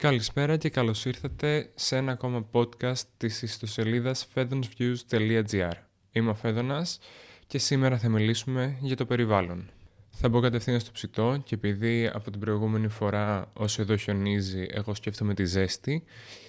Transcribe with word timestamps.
Καλησπέρα 0.00 0.56
και 0.56 0.68
καλώς 0.68 1.04
ήρθατε 1.04 1.70
σε 1.74 1.96
ένα 1.96 2.12
ακόμα 2.12 2.48
podcast 2.52 3.02
της 3.16 3.42
ιστοσελίδας 3.42 4.26
fedonsviews.gr. 4.34 5.72
Είμαι 6.12 6.30
ο 6.30 6.34
Φέδωνας 6.34 6.98
και 7.46 7.58
σήμερα 7.58 7.98
θα 7.98 8.08
μιλήσουμε 8.08 8.76
για 8.80 8.96
το 8.96 9.06
περιβάλλον. 9.06 9.70
Θα 10.10 10.28
μπω 10.28 10.40
κατευθείαν 10.40 10.80
στο 10.80 10.90
ψητό 10.92 11.42
και 11.44 11.54
επειδή 11.54 12.10
από 12.14 12.30
την 12.30 12.40
προηγούμενη 12.40 12.88
φορά 12.88 13.50
όσο 13.52 13.82
εδώ 13.82 13.96
χιονίζει 13.96 14.66
εγώ 14.70 14.94
σκέφτομαι 14.94 15.34
τη 15.34 15.44
ζέστη, 15.44 16.04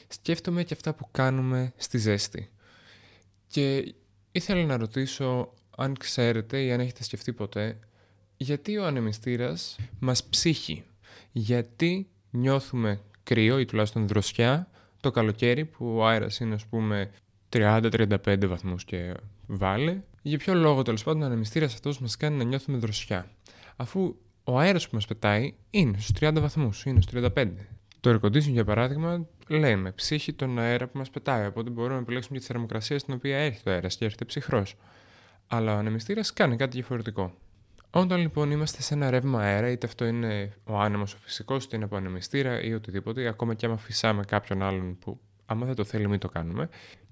σκέφτομαι 0.08 0.64
και 0.64 0.74
αυτά 0.74 0.94
που 0.94 1.08
κάνουμε 1.12 1.74
στη 1.76 1.98
ζέστη. 1.98 2.50
Και 3.48 3.94
ήθελα 4.32 4.66
να 4.66 4.78
ρωτήσω 4.78 5.54
αν 5.78 5.98
ξέρετε 5.98 6.64
ή 6.64 6.72
αν 6.72 6.80
έχετε 6.80 7.04
σκεφτεί 7.04 7.34
ποτέ 7.34 7.80
γιατί 8.38 8.78
ο 8.78 8.86
ανεμιστήρας 8.86 9.76
μας 10.00 10.24
ψύχει. 10.24 10.84
Γιατί 11.32 12.08
νιώθουμε 12.32 13.02
κρύο 13.24 13.60
ή 13.60 13.66
τουλάχιστον 13.66 14.08
δροσιά 14.08 14.68
το 15.02 15.12
καλοκαίρι 15.12 15.66
που 15.66 15.96
ο 15.98 16.08
αέρας 16.08 16.40
είναι 16.40 16.54
ας 16.54 16.66
πούμε 16.66 17.12
30-35 17.50 18.48
βαθμούς 18.48 18.86
και 18.86 19.14
βάλε. 19.48 20.02
Για 20.22 20.38
ποιο 20.38 20.54
λόγο 20.54 20.82
τέλος 20.82 21.04
πάντων 21.04 21.22
ο 21.22 21.26
ανεμιστήρας 21.26 21.74
αυτός 21.74 22.00
μας 22.00 22.18
κάνει 22.18 22.38
να 22.38 22.44
νιώθουμε 22.44 22.78
δροσιά; 22.78 23.32
Αφού 23.76 24.16
ο 24.44 24.60
αέρας 24.60 24.90
που 24.90 24.96
μας 24.96 25.06
πετάει 25.06 25.54
είναι 25.70 25.98
στους 26.00 26.12
30 26.20 26.40
βαθμούς, 26.40 26.86
είναι 26.86 27.02
στους 27.02 27.22
35. 27.36 27.68
Το 28.00 28.10
air 28.10 28.26
conditioning 28.26 28.52
για 28.52 28.66
παράδειγμα 28.66 29.26
λέμε 29.48 29.92
ψύχει 29.92 30.34
τον 30.34 30.60
αέρα 30.60 30.88
που 30.88 30.98
μας 30.98 31.10
πετάει, 31.10 31.46
οπότε 31.46 31.70
μπορούμε 31.70 31.94
να 31.94 32.02
επιλέξουμε 32.02 32.38
και 32.38 32.44
τη 32.44 32.52
θερμοκρασία 32.52 33.00
στην 33.00 33.14
οποία 33.14 33.38
έρχεται 33.38 33.70
ο 33.70 33.74
αέρας 33.74 33.96
και 33.96 34.06
έρχεται 34.06 34.26
ψυχρός. 34.26 34.76
Αλλά 35.48 35.76
ο 35.76 35.78
ανεμιστήρας 35.78 36.34
κάνει 36.34 36.56
κάτι 36.56 36.72
διαφορετικό. 36.72 37.34
Όταν 37.94 38.20
λοιπόν 38.20 38.52
είμαστε 38.52 38.82
σε 38.82 38.94
ένα 38.94 39.10
ρεύμα 39.10 39.40
αέρα, 39.40 39.70
είτε 39.70 39.88
αυτό 39.88 40.06
είναι 40.06 40.54
ο 40.64 40.80
άνεμος 40.80 41.14
ο 41.14 41.18
φυσικός, 41.18 41.64
είτε 41.64 41.76
είναι 41.76 41.86
από 41.86 41.96
ανεμιστήρα 41.96 42.62
ή 42.62 42.74
οτιδήποτε, 42.74 43.28
ακόμα 43.28 43.54
και 43.54 43.66
άμα 43.66 43.78
φυσάμε 43.78 44.24
κάποιον 44.24 44.62
άλλον 44.62 44.98
που 45.00 45.20
άμα 45.46 45.66
δεν 45.66 45.76
το 45.76 45.84
θέλει, 45.84 46.08
μην 46.08 46.20
το 46.20 46.30
κάνουμε. 46.30 46.70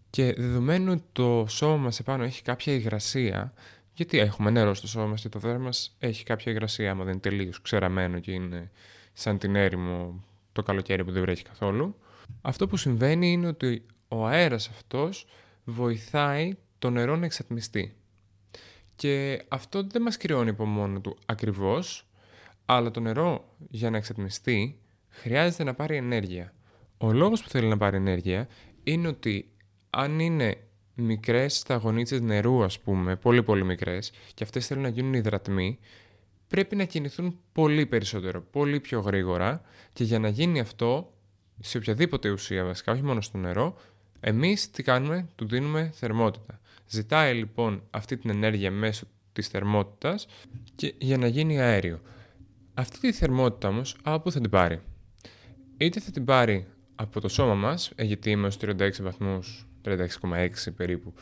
Και 0.10 0.34
δεδομένου 0.38 0.92
ότι 0.92 1.04
το 1.12 1.46
σώμα 1.48 1.78
μας 1.78 2.00
επάνω 2.00 2.24
έχει 2.24 2.42
κάποια 2.42 2.74
υγρασία, 2.74 3.54
γιατί 3.94 4.20
έχουμε 4.20 4.50
νερό 4.50 4.74
στο 4.74 4.88
σώμα 4.88 5.06
μας 5.06 5.22
και 5.22 5.30
το 5.30 5.40
δέρμα 5.40 5.64
μας 5.64 5.96
έχει 6.00 6.24
κάποια 6.24 6.52
υγρασία, 6.52 6.92
άμα 6.92 7.04
δεν 7.04 7.12
είναι 7.12 7.22
τελείως 7.22 7.62
ξεραμένο 7.62 8.20
και 8.20 8.32
είναι 8.32 8.72
σαν 9.14 9.38
την 9.38 9.56
έρημο 9.56 10.24
το 10.52 10.64
καλοκαίρι 10.64 11.04
που 11.04 11.12
δεν 11.12 11.22
βρέχει 11.22 11.44
καθόλου. 11.44 11.96
Αυτό 12.42 12.68
που 12.68 12.78
συμβαίνει 12.78 13.32
είναι 13.32 13.48
ότι 13.48 13.86
ο 14.08 14.28
αέρας 14.28 14.70
αυτός 14.70 15.28
βοηθάει 15.64 16.54
το 16.80 16.90
νερό 16.90 17.16
να 17.16 17.26
εξατμιστεί. 17.26 17.94
Και 19.00 19.46
αυτό 19.48 19.84
δεν 19.84 20.02
μας 20.02 20.18
κρυώνει 20.18 20.50
από 20.50 20.66
μόνο 20.66 21.00
του 21.00 21.18
ακριβώς, 21.26 22.08
αλλά 22.66 22.92
το 22.92 23.00
νερό 23.00 23.56
για 23.70 23.90
να 23.90 23.98
εξατμιστεί 23.98 24.80
χρειάζεται 25.10 25.64
να 25.64 25.74
πάρει 25.74 25.96
ενέργεια. 25.96 26.54
Ο 26.98 27.12
λόγος 27.12 27.44
που 27.44 27.50
θέλει 27.50 27.68
να 27.68 27.78
πάρει 27.78 27.96
ενέργεια 27.96 28.48
είναι 28.84 29.08
ότι 29.08 29.52
αν 29.90 30.20
είναι 30.20 30.58
μικρές 30.96 31.58
σταγονίτσες 31.58 32.22
νερού 32.22 32.64
ας 32.64 32.80
πούμε, 32.80 33.16
πολύ 33.16 33.44
πολύ 33.44 33.64
μικρές 33.64 34.12
και 34.34 34.44
αυτές 34.44 34.68
θέλουν 34.68 34.84
να 34.84 34.90
γίνουν 34.90 35.14
υδρατμοί, 35.14 35.80
πρέπει 36.48 36.76
να 36.76 36.84
κινηθούν 36.84 37.40
πολύ 37.52 37.86
περισσότερο, 37.86 38.42
πολύ 38.42 38.80
πιο 38.80 39.00
γρήγορα 39.00 39.62
και 39.94 40.04
για 40.04 40.20
να 40.20 40.28
γίνει 40.28 40.60
αυτό 40.60 41.14
σε 41.60 41.78
οποιαδήποτε 41.78 42.30
ουσία 42.30 42.66
βασικά, 42.66 42.92
όχι 42.92 43.04
μόνο 43.04 43.22
στο 43.22 43.38
νερό, 43.38 43.78
εμείς 44.20 44.72
τι 44.72 44.84
κάνουμε, 44.84 45.28
του 45.36 45.48
δίνουμε 45.48 45.92
θερμότητα. 45.94 46.60
Ζητάει 46.90 47.34
λοιπόν 47.34 47.84
αυτή 47.90 48.18
την 48.18 48.30
ενέργεια 48.30 48.72
μέσω 48.72 49.06
της 49.34 49.48
θερμότητας 49.48 50.28
και 50.76 50.94
για 50.98 51.18
να 51.18 51.28
γίνει 51.28 51.60
αέριο. 51.62 52.02
Αυτή 52.74 53.00
τη 53.00 53.12
θερμότητα 53.12 53.68
όμως 53.68 53.96
από 54.04 54.24
πού 54.24 54.32
θα 54.32 54.40
την 54.40 54.50
πάρει; 54.50 54.82
Είτε 55.78 56.00
θα 56.00 56.12
την 56.12 56.26
πάρει 56.26 56.68
από 56.96 57.22
το 57.22 57.28
σώμα 57.28 57.54
μας, 57.56 57.92
ε, 57.96 58.04
γιατί 58.04 58.30
είμαστε 58.30 58.76
36 58.80 59.02
βαθμούς, 59.02 59.68
36,6 59.82 60.72
περίπου, 60.76 61.14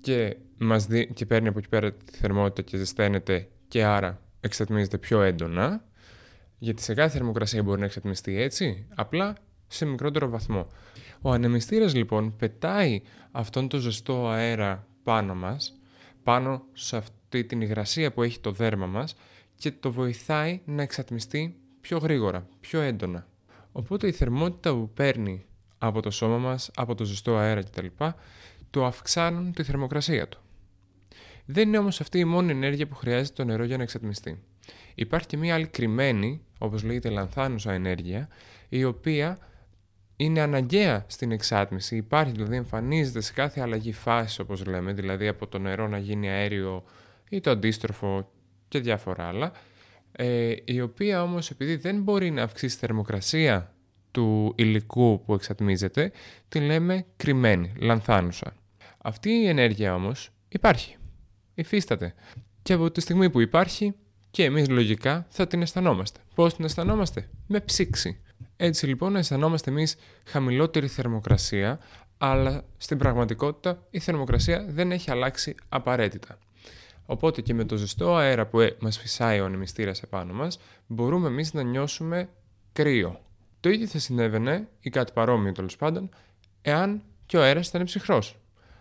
και, 0.00 0.36
μας 0.58 0.86
δι... 0.86 1.12
και 1.12 1.26
παίρνει 1.26 1.48
από 1.48 1.58
εκεί 1.58 1.68
πέρα 1.68 1.92
τη 1.92 2.16
θερμότητα 2.16 2.62
και 2.62 2.76
ζεσταίνεται 2.76 3.48
και 3.68 3.84
άρα 3.84 4.20
εξατμίζεται 4.40 4.98
πιο 4.98 5.22
έντονα, 5.22 5.84
γιατί 6.58 6.82
σε 6.82 6.94
κάθε 6.94 7.10
θερμοκρασία 7.10 7.62
μπορεί 7.62 7.78
να 7.78 7.84
εξατμιστεί 7.84 8.40
έτσι, 8.40 8.86
απλά 8.94 9.36
σε 9.66 9.84
μικρότερο 9.84 10.28
βαθμό. 10.28 10.66
Ο 11.20 11.32
ανεμιστήρας 11.32 11.94
λοιπόν 11.94 12.36
πετάει 12.36 13.02
αυτόν 13.30 13.68
το 13.68 13.78
ζεστό 13.78 14.28
αέρα 14.28 14.86
πάνω 15.04 15.34
μας, 15.34 15.78
πάνω 16.22 16.64
σε 16.72 16.96
αυτή 16.96 17.44
την 17.44 17.60
υγρασία 17.60 18.12
που 18.12 18.22
έχει 18.22 18.40
το 18.40 18.52
δέρμα 18.52 18.86
μας 18.86 19.16
και 19.56 19.72
το 19.72 19.92
βοηθάει 19.92 20.60
να 20.64 20.82
εξατμιστεί 20.82 21.56
πιο 21.80 21.98
γρήγορα, 21.98 22.46
πιο 22.60 22.80
έντονα. 22.80 23.26
Οπότε 23.72 24.06
η 24.06 24.12
θερμότητα 24.12 24.72
που 24.74 24.90
παίρνει 24.94 25.44
από 25.78 26.02
το 26.02 26.10
σώμα 26.10 26.38
μας, 26.38 26.70
από 26.74 26.94
το 26.94 27.04
ζεστό 27.04 27.36
αέρα 27.36 27.62
κτλ. 27.62 27.86
το 28.70 28.84
αυξάνουν 28.84 29.52
τη 29.52 29.62
θερμοκρασία 29.62 30.28
του. 30.28 30.38
Δεν 31.44 31.68
είναι 31.68 31.78
όμως 31.78 32.00
αυτή 32.00 32.18
η 32.18 32.24
μόνη 32.24 32.50
ενέργεια 32.50 32.86
που 32.86 32.94
χρειάζεται 32.94 33.34
το 33.34 33.44
νερό 33.44 33.64
για 33.64 33.76
να 33.76 33.82
εξατμιστεί. 33.82 34.42
Υπάρχει 34.94 35.26
και 35.26 35.36
μία 35.36 35.54
άλλη 35.54 35.66
κρυμμένη, 35.66 36.40
όπως 36.58 36.82
λέγεται 36.82 37.08
λανθάνουσα 37.08 37.72
ενέργεια, 37.72 38.28
η 38.68 38.84
οποία 38.84 39.38
είναι 40.16 40.40
αναγκαία 40.40 41.04
στην 41.08 41.32
εξάτμιση. 41.32 41.96
Υπάρχει, 41.96 42.32
δηλαδή 42.32 42.56
εμφανίζεται 42.56 43.20
σε 43.20 43.32
κάθε 43.32 43.60
αλλαγή 43.60 43.92
φάσης, 43.92 44.38
όπως 44.38 44.66
λέμε, 44.66 44.92
δηλαδή 44.92 45.28
από 45.28 45.46
το 45.46 45.58
νερό 45.58 45.88
να 45.88 45.98
γίνει 45.98 46.28
αέριο 46.28 46.84
ή 47.28 47.40
το 47.40 47.50
αντίστροφο 47.50 48.30
και 48.68 48.78
διάφορα 48.78 49.24
άλλα, 49.24 49.52
ε, 50.12 50.54
η 50.64 50.80
οποία 50.80 51.22
όμως 51.22 51.50
επειδή 51.50 51.76
δεν 51.76 52.02
μπορεί 52.02 52.30
να 52.30 52.42
αυξήσει 52.42 52.74
τη 52.74 52.80
θερμοκρασία 52.80 53.74
του 54.10 54.52
υλικού 54.56 55.22
που 55.24 55.34
εξατμίζεται, 55.34 56.12
τη 56.48 56.60
λέμε 56.60 57.06
κρυμμένη, 57.16 57.72
λανθάνουσα. 57.78 58.56
Αυτή 58.98 59.30
η 59.30 59.48
ενέργεια 59.48 59.94
όμως 59.94 60.30
υπάρχει, 60.48 60.96
υφίσταται. 61.54 62.14
Και 62.62 62.72
από 62.72 62.90
τη 62.90 63.00
στιγμή 63.00 63.30
που 63.30 63.40
υπάρχει 63.40 63.94
και 64.30 64.44
εμείς 64.44 64.68
λογικά 64.68 65.26
θα 65.28 65.46
την 65.46 65.62
αισθανόμαστε. 65.62 66.20
Πώς 66.34 66.54
την 66.54 66.64
αισθανόμαστε; 66.64 67.28
Με 67.46 67.60
ψήξη. 67.60 68.20
Έτσι 68.56 68.86
λοιπόν 68.86 69.16
αισθανόμαστε 69.16 69.70
εμείς 69.70 69.96
χαμηλότερη 70.24 70.88
θερμοκρασία, 70.88 71.78
αλλά 72.18 72.64
στην 72.76 72.98
πραγματικότητα 72.98 73.86
η 73.90 73.98
θερμοκρασία 73.98 74.66
δεν 74.68 74.92
έχει 74.92 75.10
αλλάξει 75.10 75.54
απαραίτητα. 75.68 76.38
Οπότε 77.06 77.40
και 77.40 77.54
με 77.54 77.64
το 77.64 77.76
ζεστό 77.76 78.16
αέρα 78.16 78.46
που 78.46 78.60
ε, 78.60 78.76
μας 78.80 78.98
φυσάει 78.98 79.40
ο 79.40 79.44
ανεμιστήρας 79.44 80.02
επάνω 80.02 80.32
μας, 80.32 80.58
μπορούμε 80.86 81.28
εμείς 81.28 81.52
να 81.52 81.62
νιώσουμε 81.62 82.28
κρύο. 82.72 83.20
Το 83.60 83.68
ίδιο 83.68 83.86
θα 83.86 83.98
συνέβαινε, 83.98 84.68
ή 84.80 84.90
κάτι 84.90 85.12
παρόμοιο 85.12 85.52
τέλος 85.52 85.76
πάντων, 85.76 86.08
εάν 86.62 87.02
και 87.26 87.36
ο 87.36 87.42
αέρας 87.42 87.68
ήταν 87.68 87.84
ψυχρός. 87.84 88.38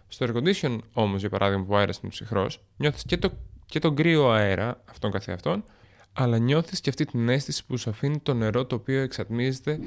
Στο 0.08 0.26
air 0.26 0.36
condition 0.36 0.78
όμως, 0.94 1.20
για 1.20 1.30
παράδειγμα, 1.30 1.64
που 1.64 1.74
ο 1.74 1.78
αέρας 1.78 1.98
είναι 1.98 2.12
ψυχρός, 2.12 2.64
νιώθεις 2.78 3.04
και, 3.04 3.18
το, 3.18 3.32
και 3.66 3.80
τον 3.80 3.96
κρύο 3.96 4.32
αέρα, 4.32 4.82
αυτόν 4.86 5.12
καθεαυτόν, 5.12 5.64
αλλά 6.14 6.38
νιώθεις 6.38 6.82
και 6.82 6.90
αυτή 6.90 7.06
την 7.06 7.30
αίσθηση 7.30 7.66
που 7.66 7.78
σου 7.78 7.90
αφήνει 7.90 8.20
το 8.20 8.34
νερό 8.34 8.66
το 8.66 8.76
οποίο 8.76 9.02
εξατμίζεται 9.02 9.80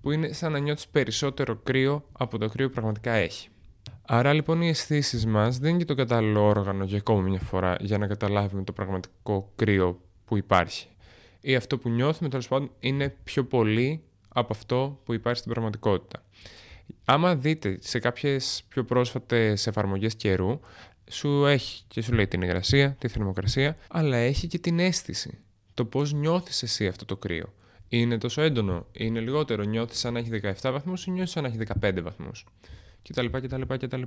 που 0.00 0.10
είναι 0.10 0.32
σαν 0.32 0.52
να 0.52 0.58
νιώθεις 0.58 0.88
περισσότερο 0.88 1.56
κρύο 1.56 2.04
από 2.12 2.38
το 2.38 2.48
κρύο 2.48 2.66
που 2.66 2.72
πραγματικά 2.74 3.12
έχει. 3.12 3.48
Άρα 4.06 4.32
λοιπόν 4.32 4.62
οι 4.62 4.68
αισθήσεις 4.68 5.26
μας 5.26 5.58
δεν 5.58 5.70
είναι 5.70 5.78
και 5.78 5.84
το 5.84 5.94
κατάλληλο 5.94 6.46
όργανο 6.46 6.84
για 6.84 6.98
ακόμα 6.98 7.20
μια 7.20 7.38
φορά 7.38 7.76
για 7.80 7.98
να 7.98 8.06
καταλάβουμε 8.06 8.64
το 8.64 8.72
πραγματικό 8.72 9.52
κρύο 9.56 10.00
που 10.24 10.36
υπάρχει. 10.36 10.86
Ή 11.40 11.54
αυτό 11.54 11.78
που 11.78 11.88
νιώθουμε 11.88 12.28
τέλος 12.28 12.48
πάντων 12.48 12.70
είναι 12.80 13.16
πιο 13.24 13.44
πολύ 13.44 14.02
από 14.28 14.52
αυτό 14.52 15.00
που 15.04 15.12
υπάρχει 15.12 15.38
στην 15.38 15.52
πραγματικότητα. 15.52 16.22
Άμα 17.04 17.36
δείτε 17.36 17.78
σε 17.80 17.98
κάποιες 17.98 18.64
πιο 18.68 18.84
πρόσφατες 18.84 19.66
εφαρμογές 19.66 20.14
καιρού, 20.14 20.60
σου 21.10 21.46
έχει 21.46 21.84
και 21.88 22.02
σου 22.02 22.12
λέει 22.12 22.26
την 22.26 22.42
υγρασία, 22.42 22.96
τη 22.98 23.08
θερμοκρασία, 23.08 23.76
αλλά 23.88 24.16
έχει 24.16 24.46
και 24.46 24.58
την 24.58 24.78
αίσθηση 24.78 25.43
το 25.74 25.84
πώς 25.84 26.12
νιώθεις 26.12 26.62
εσύ 26.62 26.86
αυτό 26.86 27.04
το 27.04 27.16
κρύο. 27.16 27.52
Είναι 27.88 28.18
τόσο 28.18 28.42
έντονο, 28.42 28.86
είναι 28.92 29.20
λιγότερο, 29.20 29.62
νιώθεις 29.62 29.98
σαν 29.98 30.12
να 30.12 30.18
έχει 30.18 30.30
17 30.42 30.70
βαθμούς 30.72 31.06
ή 31.06 31.10
νιώθεις 31.10 31.32
σαν 31.32 31.42
να 31.42 31.48
έχει 31.48 31.58
15 31.82 32.02
βαθμούς. 32.02 32.46
Κτλ. 33.08 33.26
κτλ, 33.26 33.62
κτλ. 33.66 34.02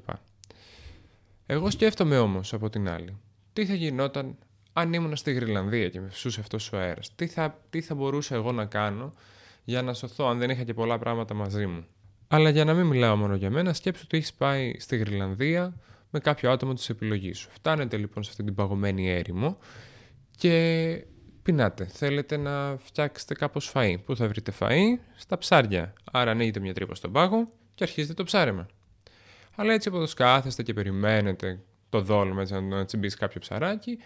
Εγώ 1.46 1.70
σκέφτομαι 1.70 2.18
όμως 2.18 2.54
από 2.54 2.70
την 2.70 2.90
άλλη, 2.90 3.18
τι 3.54 3.66
θα 3.66 3.74
γινόταν 3.74 4.38
αν 4.74 4.94
ήμουν 4.94 5.16
στη 5.16 5.34
Γρυλανδία 5.34 5.90
και 5.90 6.00
με 6.00 6.10
φυσούσε 6.10 6.40
αυτός 6.40 6.72
ο 6.72 6.78
αέρας. 6.78 7.16
Τι 7.16 7.28
θα, 7.28 7.60
τι 7.70 7.82
θα 7.82 7.96
μπορούσα 7.96 8.36
εγώ 8.36 8.52
να 8.52 8.66
κάνω 8.66 9.14
για 9.64 9.82
να 9.82 9.94
σωθώ 9.94 10.28
αν 10.28 10.38
δεν 10.38 10.50
είχα 10.50 10.64
και 10.64 10.74
πολλά 10.74 10.98
πράγματα 10.98 11.34
μαζί 11.34 11.66
μου. 11.66 11.86
Αλλά 12.28 12.50
για 12.50 12.66
να 12.66 12.74
μην 12.74 12.86
μιλάω 12.86 13.16
μόνο 13.16 13.36
για 13.36 13.50
μένα, 13.50 13.74
σκέψου 13.74 14.02
ότι 14.06 14.18
έχεις 14.18 14.34
πάει 14.34 14.74
στη 14.80 14.98
Γρυλανδία 14.98 15.74
με 16.10 16.20
κάποιο 16.20 16.52
άτομο 16.52 16.74
της 16.74 16.90
επιλογής 16.90 17.38
σου. 17.38 17.50
Φτάνετε 17.52 17.98
λοιπόν 17.98 18.24
σε 18.24 18.30
αυτή 18.30 18.44
την 18.44 18.56
παγωμένη 18.56 19.10
έρημο 19.10 19.58
και 20.38 21.06
πεινάτε. 21.48 21.86
Θέλετε 21.86 22.38
να 22.38 22.78
φτιάξετε 22.78 23.34
κάπως 23.34 23.72
φαΐ. 23.74 23.96
Πού 24.06 24.16
θα 24.16 24.28
βρείτε 24.28 24.54
φαΐ; 24.60 25.00
Στα 25.16 25.38
ψάρια. 25.38 25.94
Άρα 26.12 26.32
ανοίγετε 26.32 26.60
μια 26.60 26.74
τρύπα 26.74 26.96
στον 26.96 27.12
πάγο 27.12 27.52
και 27.76 27.84
αρχίζετε 27.84 28.14
το 28.14 28.24
ψάρεμα. 28.24 28.68
Αλλά 29.56 29.74
έτσι 29.74 29.88
όπως 29.88 30.14
κάθεστε 30.14 30.64
και 30.64 30.74
περιμένετε 30.74 31.60
το 31.90 32.02
δόλμα 32.02 32.42
έτσι, 32.42 32.62
να 32.62 32.86
τσιμπήσει 32.86 33.18
κάποιο 33.18 33.40
ψαράκι, 33.40 33.98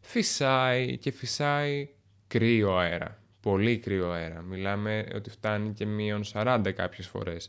φυσάει 0.00 0.98
και 0.98 1.10
φυσάει 1.10 1.88
κρύο 2.26 2.76
αέρα. 2.76 3.22
πολύ 3.40 3.78
κρύο 3.78 4.10
αέρα. 4.10 4.40
Μιλάμε 4.40 5.06
ότι 5.14 5.30
φτάνει 5.30 5.72
και 5.72 5.86
μείον 5.86 6.22
40 6.32 6.72
κάποιες 6.74 7.06
φορές. 7.06 7.48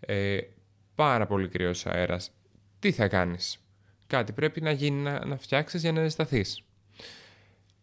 Ε, 0.00 0.38
πάρα 0.94 1.26
πολύ 1.26 1.48
κρύος 1.48 1.86
αέρας. 1.86 2.30
Τι 2.78 2.92
θα 2.92 3.08
κάνεις; 3.08 3.58
Κάτι 4.06 4.32
πρέπει 4.32 4.60
να 4.60 4.70
γίνει 4.70 5.00
να, 5.02 5.26
να 5.26 5.36
φτιάξεις 5.36 5.80
για 5.80 5.92
να 5.92 6.02
ζεσταθείς. 6.02 6.62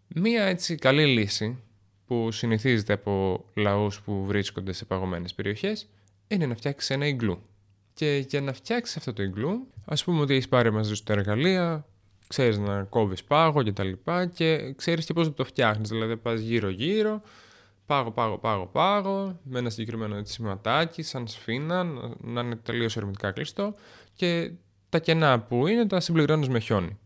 Μία 0.08 0.44
έτσι 0.44 0.76
καλή 0.76 1.06
λύση 1.06 1.58
που 2.08 2.32
συνηθίζεται 2.32 2.94
από 2.94 3.46
λαούς 3.54 4.02
που 4.02 4.26
βρίσκονται 4.26 4.74
σε 4.74 4.86
παγωμένες 4.86 5.34
περιοχές 5.34 5.90
είναι 6.28 6.46
να 6.46 6.56
φτιάξεις 6.56 6.90
ένα 6.90 7.08
ιγκλού. 7.08 7.42
Και 7.94 8.26
για 8.30 8.42
να 8.42 8.54
φτιάξεις 8.54 8.98
αυτό 8.98 9.14
το 9.14 9.24
ιγκλού, 9.24 9.68
ας 9.86 10.04
πούμε 10.04 10.22
ότι 10.22 10.34
έχεις 10.34 10.48
πάρει 10.48 10.72
μαζί 10.72 10.96
σου 10.96 11.04
τα 11.04 11.14
εργαλεία, 11.14 11.86
ξέρεις 12.28 12.58
να 12.58 12.84
κόβεις 12.84 13.24
πάγο 13.24 13.64
και 13.64 13.72
τα 13.72 13.84
λοιπά 13.84 14.26
και 14.26 14.74
ξέρεις 14.74 15.06
και 15.06 15.14
πώς 15.14 15.28
να 15.28 15.34
το 15.34 15.44
φτιάχνεις. 15.46 15.90
Δηλαδή 15.90 16.18
πας 16.18 16.40
γύρω 16.40 16.70
γύρω, 16.70 17.22
πάγο, 17.86 18.12
πάγο, 18.12 18.38
πάγο, 18.38 18.66
πάγο, 18.66 19.40
με 19.44 19.60
ένα 19.60 19.70
συγκεκριμένο 19.70 20.16
έτσι, 20.16 20.34
σηματάκι, 20.34 21.02
σαν 21.04 21.28
σφίνα, 21.28 21.84
να 22.22 22.42
είναι 22.42 22.56
τελείως 22.56 22.98
ερμητικά 22.98 23.32
κλειστό 23.32 23.76
και 24.14 24.52
τα 24.90 25.00
κενά 25.00 25.40
που 25.40 25.68
είναι 25.68 25.88
τα 25.88 26.00
συμπληρώνεις 26.00 26.50
με 26.50 26.60
χιόνι. 26.60 26.98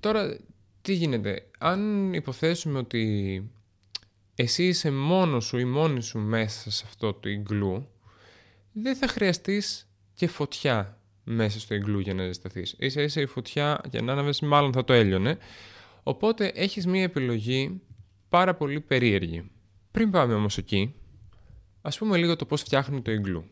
Τώρα, 0.00 0.36
τι 0.82 0.92
γίνεται, 0.92 1.46
αν 1.58 2.12
υποθέσουμε 2.12 2.78
ότι 2.78 3.50
εσύ 4.34 4.66
είσαι 4.66 4.90
μόνος 4.90 5.44
σου 5.44 5.58
ή 5.58 5.64
μόνη 5.64 6.02
σου 6.02 6.18
μέσα 6.18 6.70
σε 6.70 6.84
αυτό 6.86 7.12
το 7.12 7.28
ιγκλού, 7.28 7.88
δεν 8.72 8.96
θα 8.96 9.08
χρειαστείς 9.08 9.88
και 10.14 10.26
φωτιά 10.26 10.98
μέσα 11.24 11.60
στο 11.60 11.74
ιγκλού 11.74 11.98
για 11.98 12.14
να 12.14 12.24
ζεσταθείς. 12.24 12.74
Ίσα 12.78 13.02
ίσα 13.02 13.20
η 13.20 13.26
φωτιά 13.26 13.80
για 13.90 14.02
να 14.02 14.12
ανάβεις 14.12 14.40
μάλλον 14.40 14.72
θα 14.72 14.84
το 14.84 14.92
έλειωνε. 14.92 15.38
Οπότε 16.02 16.46
έχεις 16.54 16.86
μία 16.86 17.02
επιλογή 17.02 17.80
πάρα 18.28 18.54
πολύ 18.54 18.80
περίεργη. 18.80 19.50
Πριν 19.90 20.10
πάμε 20.10 20.34
όμως 20.34 20.58
εκεί, 20.58 20.94
ας 21.82 21.98
πούμε 21.98 22.16
λίγο 22.16 22.36
το 22.36 22.46
πώς 22.46 22.60
φτιάχνει 22.60 23.02
το 23.02 23.12
ιγκλού. 23.12 23.44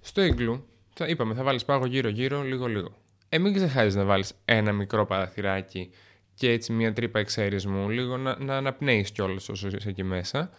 Στο 0.00 0.22
ιγκλού, 0.22 0.66
θα, 0.94 1.06
είπαμε, 1.06 1.34
θα 1.34 1.42
βάλεις 1.42 1.64
πάγο 1.64 1.86
γύρω-γύρω, 1.86 2.42
λίγο-λίγο. 2.42 2.96
Ε, 3.28 3.38
μην 3.38 3.54
ξεχάσεις 3.54 3.94
να 3.94 4.04
βάλεις 4.04 4.32
ένα 4.44 4.72
μικρό 4.72 5.06
παραθυράκι 5.06 5.90
και 6.34 6.50
έτσι 6.50 6.72
μια 6.72 6.92
τρύπα 6.92 7.18
εξαίρισμου, 7.18 7.88
λίγο 7.88 8.16
να, 8.16 8.38
να 8.38 8.56
αναπνέεις 8.56 9.10
κιόλας 9.10 9.48
όσο 9.48 9.66
είσαι 9.66 9.88
εκεί 9.88 10.02
μέσα. 10.02 10.50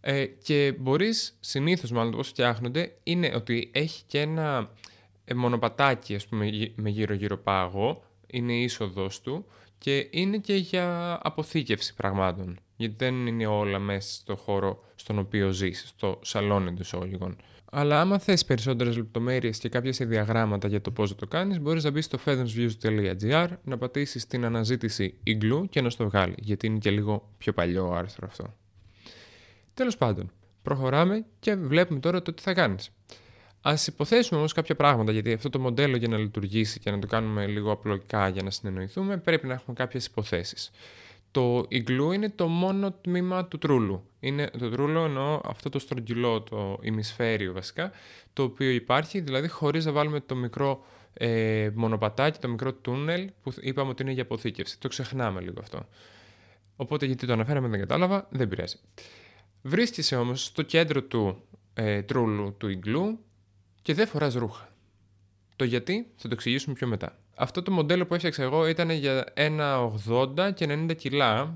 Ε, 0.00 0.26
και 0.26 0.74
μπορείς, 0.78 1.36
συνήθως 1.40 1.90
μάλλον 1.90 2.10
το 2.10 2.16
πώς 2.16 2.28
φτιάχνονται, 2.28 2.96
είναι 3.02 3.32
ότι 3.34 3.70
έχει 3.72 4.02
και 4.06 4.20
ένα 4.20 4.70
ε, 5.24 5.34
μονοπατάκι 5.34 6.14
ας 6.14 6.26
πούμε, 6.26 6.72
με 6.74 6.90
γύρω-γύρω 6.90 7.38
πάγο, 7.38 8.04
είναι 8.26 8.52
η 8.52 8.62
είσοδος 8.62 9.20
του 9.20 9.46
και 9.78 10.08
είναι 10.10 10.38
και 10.38 10.54
για 10.54 11.18
αποθήκευση 11.22 11.94
πραγμάτων. 11.94 12.58
Γιατί 12.76 12.94
δεν 12.98 13.26
είναι 13.26 13.46
όλα 13.46 13.78
μέσα 13.78 14.14
στο 14.14 14.36
χώρο 14.36 14.84
στον 14.94 15.18
οποίο 15.18 15.50
ζεις, 15.50 15.84
στο 15.88 16.18
σαλόνι 16.22 16.74
του 16.74 16.82
εισαγωγικών. 16.82 17.36
Αλλά 17.76 18.00
άμα 18.00 18.18
θες 18.18 18.44
περισσότερες 18.44 18.96
λεπτομέρειες 18.96 19.58
και 19.58 19.68
κάποια 19.68 20.06
διαγράμματα 20.06 20.68
για 20.68 20.80
το 20.80 20.90
πώς 20.90 21.10
θα 21.10 21.16
το 21.16 21.26
κάνεις, 21.26 21.60
μπορείς 21.60 21.84
να 21.84 21.90
μπεις 21.90 22.04
στο 22.04 22.18
feathersviews.gr, 22.24 23.48
να 23.64 23.78
πατήσεις 23.78 24.26
την 24.26 24.44
αναζήτηση 24.44 25.14
Igloo 25.26 25.64
και 25.70 25.80
να 25.80 25.90
στο 25.90 26.08
βγάλει, 26.08 26.34
γιατί 26.38 26.66
είναι 26.66 26.78
και 26.78 26.90
λίγο 26.90 27.28
πιο 27.38 27.52
παλιό 27.52 27.92
άρθρο 27.92 28.26
αυτό. 28.30 28.54
Τέλος 29.74 29.96
πάντων, 29.96 30.30
προχωράμε 30.62 31.24
και 31.40 31.54
βλέπουμε 31.54 32.00
τώρα 32.00 32.22
το 32.22 32.32
τι 32.32 32.42
θα 32.42 32.54
κάνεις. 32.54 32.90
Α 33.60 33.74
υποθέσουμε 33.86 34.38
όμως 34.38 34.52
κάποια 34.52 34.74
πράγματα, 34.74 35.12
γιατί 35.12 35.32
αυτό 35.32 35.50
το 35.50 35.58
μοντέλο 35.58 35.96
για 35.96 36.08
να 36.08 36.18
λειτουργήσει 36.18 36.80
και 36.80 36.90
να 36.90 36.98
το 36.98 37.06
κάνουμε 37.06 37.46
λίγο 37.46 37.72
απλοϊκά 37.72 38.28
για 38.28 38.42
να 38.42 38.50
συνεννοηθούμε, 38.50 39.16
πρέπει 39.16 39.46
να 39.46 39.52
έχουμε 39.52 39.76
κάποιες 39.76 40.06
υποθέσεις. 40.06 40.70
Το 41.34 41.64
ιγκλού 41.68 42.12
είναι 42.12 42.30
το 42.30 42.48
μόνο 42.48 42.92
τμήμα 42.92 43.46
του 43.46 43.58
τρούλου. 43.58 44.06
Είναι 44.20 44.50
το 44.58 44.70
τρούλο 44.70 45.04
εννοώ 45.04 45.40
αυτό 45.44 45.68
το 45.68 45.78
στρογγυλό, 45.78 46.42
το 46.42 46.78
ημισφαίριο 46.82 47.52
βασικά, 47.52 47.92
το 48.32 48.42
οποίο 48.42 48.70
υπάρχει, 48.70 49.20
δηλαδή 49.20 49.48
χωρίς 49.48 49.84
να 49.84 49.92
βάλουμε 49.92 50.20
το 50.20 50.34
μικρό 50.34 50.84
ε, 51.12 51.70
μονοπατάκι, 51.74 52.38
το 52.38 52.48
μικρό 52.48 52.72
τούνελ 52.72 53.30
που 53.42 53.52
είπαμε 53.60 53.90
ότι 53.90 54.02
είναι 54.02 54.12
για 54.12 54.22
αποθήκευση. 54.22 54.80
Το 54.80 54.88
ξεχνάμε 54.88 55.40
λίγο 55.40 55.60
αυτό. 55.60 55.86
Οπότε 56.76 57.06
γιατί 57.06 57.26
το 57.26 57.32
αναφέραμε 57.32 57.68
δεν 57.68 57.80
κατάλαβα, 57.80 58.28
δεν 58.30 58.48
πειράζει. 58.48 58.76
Βρίσκεσαι 59.62 60.16
όμως 60.16 60.44
στο 60.44 60.62
κέντρο 60.62 61.02
του 61.02 61.42
ε, 61.74 62.02
τρούλου 62.02 62.54
του 62.56 62.68
ιγκλού 62.68 63.18
και 63.82 63.94
δεν 63.94 64.06
φοράς 64.06 64.34
ρούχα. 64.34 64.74
Το 65.56 65.64
γιατί 65.64 66.12
θα 66.16 66.28
το 66.28 66.34
εξηγήσουμε 66.34 66.74
πιο 66.74 66.86
μετά. 66.86 67.18
Αυτό 67.34 67.62
το 67.62 67.70
μοντέλο 67.70 68.06
που 68.06 68.14
έφτιαξα 68.14 68.42
εγώ 68.42 68.68
ήταν 68.68 68.90
για 68.90 69.24
1,80 69.36 70.54
και 70.54 70.66
90 70.68 70.96
κιλά. 70.96 71.54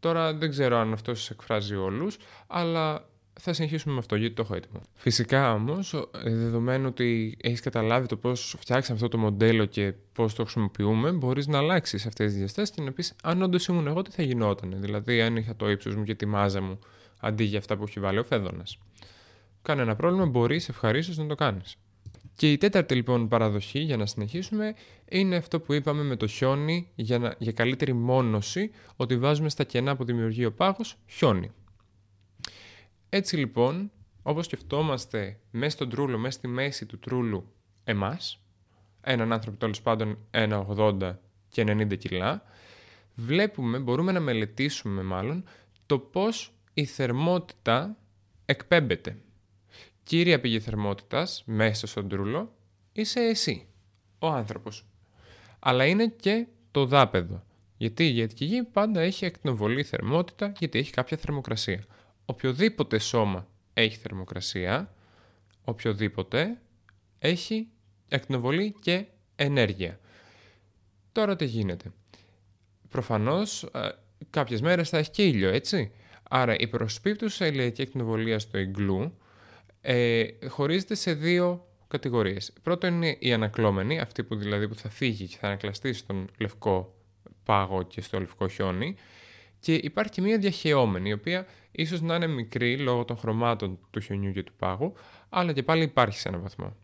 Τώρα 0.00 0.34
δεν 0.34 0.50
ξέρω 0.50 0.76
αν 0.76 0.92
αυτός 0.92 1.22
σα 1.22 1.34
εκφράζει 1.34 1.74
όλους, 1.74 2.16
αλλά 2.46 3.08
θα 3.40 3.52
συνεχίσουμε 3.52 3.92
με 3.92 3.98
αυτό 3.98 4.16
γιατί 4.16 4.34
το 4.34 4.42
έχω 4.42 4.54
έτοιμο. 4.54 4.80
Φυσικά 4.94 5.52
όμως, 5.52 6.08
δεδομένου 6.24 6.86
ότι 6.88 7.36
έχεις 7.42 7.60
καταλάβει 7.60 8.06
το 8.06 8.16
πώς 8.16 8.54
φτιάξαμε 8.58 8.96
αυτό 8.96 9.08
το 9.08 9.18
μοντέλο 9.18 9.64
και 9.64 9.94
πώς 10.12 10.34
το 10.34 10.42
χρησιμοποιούμε, 10.42 11.12
μπορείς 11.12 11.46
να 11.46 11.58
αλλάξεις 11.58 12.06
αυτές 12.06 12.26
τις 12.26 12.36
διαστάσεις 12.36 12.74
και 12.74 12.82
να 12.82 12.92
πεις 12.92 13.14
αν 13.22 13.42
όντως 13.42 13.66
ήμουν 13.66 13.86
εγώ 13.86 14.02
τι 14.02 14.10
θα 14.10 14.22
γινόταν. 14.22 14.74
Δηλαδή, 14.78 15.22
αν 15.22 15.36
είχα 15.36 15.56
το 15.56 15.70
ύψος 15.70 15.94
μου 15.94 16.04
και 16.04 16.14
τη 16.14 16.26
μάζα 16.26 16.60
μου 16.60 16.78
αντί 17.20 17.44
για 17.44 17.58
αυτά 17.58 17.76
που 17.76 17.84
έχει 17.88 18.00
βάλει 18.00 18.18
ο 18.18 18.24
Φέδωνας. 18.24 18.78
Κανένα 19.62 19.96
πρόβλημα, 19.96 20.26
μπορείς 20.26 20.68
ευχαρίστως 20.68 21.16
να 21.16 21.26
το 21.26 21.34
κάνεις. 21.34 21.76
Και 22.36 22.52
η 22.52 22.56
τέταρτη 22.56 22.94
λοιπόν 22.94 23.28
παραδοχή 23.28 23.78
για 23.78 23.96
να 23.96 24.06
συνεχίσουμε 24.06 24.74
είναι 25.08 25.36
αυτό 25.36 25.60
που 25.60 25.72
είπαμε 25.72 26.02
με 26.02 26.16
το 26.16 26.26
χιόνι 26.26 26.90
για, 26.94 27.18
να, 27.18 27.34
για 27.38 27.52
καλύτερη 27.52 27.92
μόνωση 27.92 28.70
ότι 28.96 29.18
βάζουμε 29.18 29.48
στα 29.48 29.64
κενά 29.64 29.96
που 29.96 30.04
δημιουργεί 30.04 30.44
ο 30.44 30.52
πάγος 30.52 30.96
χιόνι. 31.06 31.50
Έτσι 33.08 33.36
λοιπόν 33.36 33.90
όπως 34.22 34.44
σκεφτόμαστε 34.44 35.40
μέσα 35.50 35.70
στον 35.70 35.88
τρούλο, 35.88 36.18
μέσα 36.18 36.38
στη 36.38 36.48
μέση 36.48 36.86
του 36.86 36.98
τρούλου 36.98 37.52
εμάς, 37.84 38.40
έναν 39.00 39.32
άνθρωπο 39.32 39.56
τέλος 39.56 39.82
πάντων 39.82 40.18
1,80 40.30 41.14
και 41.48 41.62
90 41.62 41.98
κιλά, 41.98 42.42
βλέπουμε, 43.14 43.78
μπορούμε 43.78 44.12
να 44.12 44.20
μελετήσουμε 44.20 45.02
μάλλον 45.02 45.44
το 45.86 45.98
πώς 45.98 46.52
η 46.74 46.84
θερμότητα 46.84 47.96
εκπέμπεται 48.44 49.16
κύρια 50.06 50.40
πηγή 50.40 50.60
θερμότητας 50.60 51.42
μέσα 51.46 51.86
στον 51.86 52.08
τρούλο 52.08 52.54
είσαι 52.92 53.20
εσύ, 53.20 53.66
ο 54.18 54.26
άνθρωπος. 54.26 54.86
Αλλά 55.58 55.86
είναι 55.86 56.06
και 56.06 56.46
το 56.70 56.86
δάπεδο. 56.86 57.42
Γιατί, 57.76 58.04
γιατί 58.04 58.44
η 58.44 58.46
γη 58.46 58.62
πάντα 58.62 59.00
έχει 59.00 59.26
ακτινοβολή 59.26 59.82
θερμότητα 59.82 60.52
γιατί 60.58 60.78
έχει 60.78 60.90
κάποια 60.90 61.16
θερμοκρασία. 61.16 61.84
Οποιοδήποτε 62.24 62.98
σώμα 62.98 63.48
έχει 63.74 63.96
θερμοκρασία, 63.96 64.94
οποιοδήποτε 65.64 66.60
έχει 67.18 67.68
ακτινοβολή 68.10 68.74
και 68.80 69.04
ενέργεια. 69.36 70.00
Τώρα 71.12 71.36
τι 71.36 71.44
γίνεται. 71.44 71.92
Προφανώς 72.88 73.62
ε, 73.62 73.88
κάποιες 74.30 74.60
μέρες 74.60 74.88
θα 74.88 74.98
έχει 74.98 75.10
και 75.10 75.26
ήλιο, 75.26 75.48
έτσι. 75.48 75.92
Άρα 76.30 76.56
η 76.58 76.66
προσπίπτουσα 76.66 77.46
ηλιακή 77.46 77.82
ακτινοβολία 77.82 78.38
στο 78.38 78.58
ιγκλού 78.58 79.16
ε, 79.88 80.26
χωρίζεται 80.48 80.94
σε 80.94 81.12
δύο 81.12 81.66
κατηγορίες. 81.88 82.52
Πρώτο 82.62 82.86
είναι 82.86 83.16
η 83.18 83.32
ανακλώμενη, 83.32 84.00
αυτή 84.00 84.24
που 84.24 84.36
δηλαδή 84.36 84.68
που 84.68 84.74
θα 84.74 84.88
φύγει 84.88 85.26
και 85.26 85.36
θα 85.40 85.46
ανακλαστεί 85.46 85.92
στον 85.92 86.28
λευκό 86.38 86.94
πάγο 87.44 87.82
και 87.82 88.00
στο 88.00 88.18
λευκό 88.18 88.48
χιόνι. 88.48 88.96
Και 89.58 89.74
υπάρχει 89.74 90.12
και 90.12 90.20
μία 90.20 90.38
διαχαιόμενη, 90.38 91.08
η 91.08 91.12
οποία 91.12 91.46
ίσως 91.70 92.00
να 92.00 92.14
είναι 92.14 92.26
μικρή 92.26 92.78
λόγω 92.78 93.04
των 93.04 93.16
χρωμάτων 93.16 93.78
του 93.90 94.00
χιονιού 94.00 94.32
και 94.32 94.42
του 94.42 94.52
πάγου, 94.58 94.92
αλλά 95.28 95.52
και 95.52 95.62
πάλι 95.62 95.82
υπάρχει 95.82 96.18
σε 96.18 96.28
έναν 96.28 96.40
βαθμό. 96.40 96.76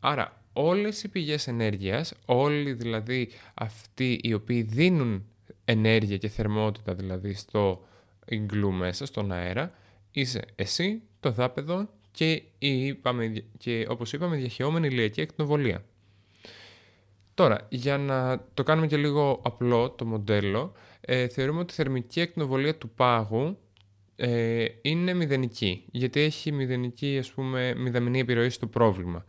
Άρα 0.00 0.42
όλες 0.52 1.02
οι 1.02 1.08
πηγές 1.08 1.46
ενέργειας, 1.46 2.14
όλοι 2.24 2.72
δηλαδή 2.72 3.30
αυτοί 3.54 4.20
οι 4.22 4.34
οποίοι 4.34 4.62
δίνουν 4.62 5.24
ενέργεια 5.64 6.16
και 6.16 6.28
θερμότητα 6.28 6.94
δηλαδή 6.94 7.34
στο 7.34 7.84
ιγκλού 8.26 8.72
μέσα, 8.72 9.06
στον 9.06 9.32
αέρα, 9.32 9.74
είσαι 10.10 10.44
εσύ, 10.54 11.02
το 11.20 11.30
δάπεδο 11.30 11.88
και, 12.12 12.42
είπαμε, 12.58 13.44
και 13.58 13.86
όπως 13.88 14.12
είπαμε 14.12 14.36
διαχειόμενη 14.36 14.86
ηλιακή 14.86 15.20
ακτινοβολία. 15.20 15.84
Τώρα, 17.34 17.66
για 17.68 17.98
να 17.98 18.44
το 18.54 18.62
κάνουμε 18.62 18.86
και 18.86 18.96
λίγο 18.96 19.40
απλό 19.44 19.90
το 19.90 20.04
μοντέλο, 20.04 20.72
ε, 21.00 21.28
θεωρούμε 21.28 21.60
ότι 21.60 21.72
η 21.72 21.76
θερμική 21.76 22.20
ακτινοβολία 22.20 22.76
του 22.76 22.90
πάγου 22.90 23.58
ε, 24.16 24.64
είναι 24.82 25.14
μηδενική, 25.14 25.84
γιατί 25.90 26.20
έχει 26.20 26.52
μηδενική, 26.52 27.18
ας 27.18 27.32
πούμε, 27.32 27.74
μηδαμινή 27.76 28.18
επιρροή 28.20 28.50
στο 28.50 28.66
πρόβλημα. 28.66 29.24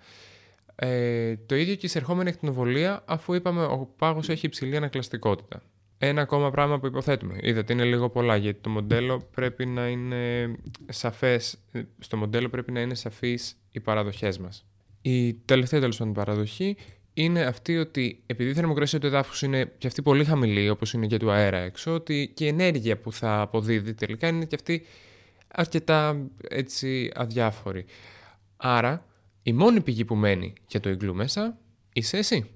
Ε, 0.75 1.35
το 1.45 1.55
ίδιο 1.55 1.73
και 1.73 1.79
η 1.81 1.85
εισερχόμενη 1.85 2.29
ακτινοβολία, 2.29 3.03
αφού 3.05 3.33
είπαμε 3.33 3.63
ο 3.63 3.93
πάγος 3.97 4.29
έχει 4.29 4.45
υψηλή 4.45 4.75
ανακλαστικότητα. 4.75 5.63
Ένα 6.05 6.21
ακόμα 6.21 6.51
πράγμα 6.51 6.79
που 6.79 6.85
υποθέτουμε. 6.85 7.37
Είδατε, 7.41 7.73
είναι 7.73 7.83
λίγο 7.83 8.09
πολλά, 8.09 8.35
γιατί 8.35 8.59
το 8.61 8.69
μοντέλο 8.69 9.27
πρέπει 9.31 9.65
να 9.65 9.87
είναι 9.87 10.53
σαφές, 10.89 11.57
στο 11.99 12.17
μοντέλο 12.17 12.49
πρέπει 12.49 12.71
να 12.71 12.81
είναι 12.81 12.95
σαφείς 12.95 13.57
οι 13.71 13.79
παραδοχές 13.79 14.37
μας. 14.37 14.65
Η 15.01 15.33
τελευταία 15.33 15.79
τέλος 15.79 15.97
πάντων 15.97 16.13
παραδοχή 16.13 16.77
είναι 17.13 17.41
αυτή 17.41 17.77
ότι 17.77 18.23
επειδή 18.25 18.49
η 18.49 18.53
θερμοκρασία 18.53 18.99
του 18.99 19.07
εδάφους 19.07 19.41
είναι 19.41 19.71
και 19.77 19.87
αυτή 19.87 20.01
πολύ 20.01 20.23
χαμηλή 20.23 20.69
όπως 20.69 20.93
είναι 20.93 21.07
και 21.07 21.17
του 21.17 21.31
αέρα 21.31 21.57
έξω, 21.57 21.93
ότι 21.93 22.31
και 22.33 22.45
η 22.45 22.47
ενέργεια 22.47 22.97
που 22.97 23.11
θα 23.11 23.41
αποδίδει 23.41 23.93
τελικά 23.93 24.27
είναι 24.27 24.45
και 24.45 24.55
αυτή 24.55 24.85
αρκετά 25.47 26.27
έτσι 26.49 27.11
αδιάφορη. 27.15 27.85
Άρα 28.57 29.05
η 29.43 29.53
μόνη 29.53 29.81
πηγή 29.81 30.05
που 30.05 30.15
μένει 30.15 30.53
για 30.67 30.79
το 30.79 30.89
ιγκλού 30.89 31.15
μέσα 31.15 31.57
είσαι 31.93 32.17
εσύ. 32.17 32.49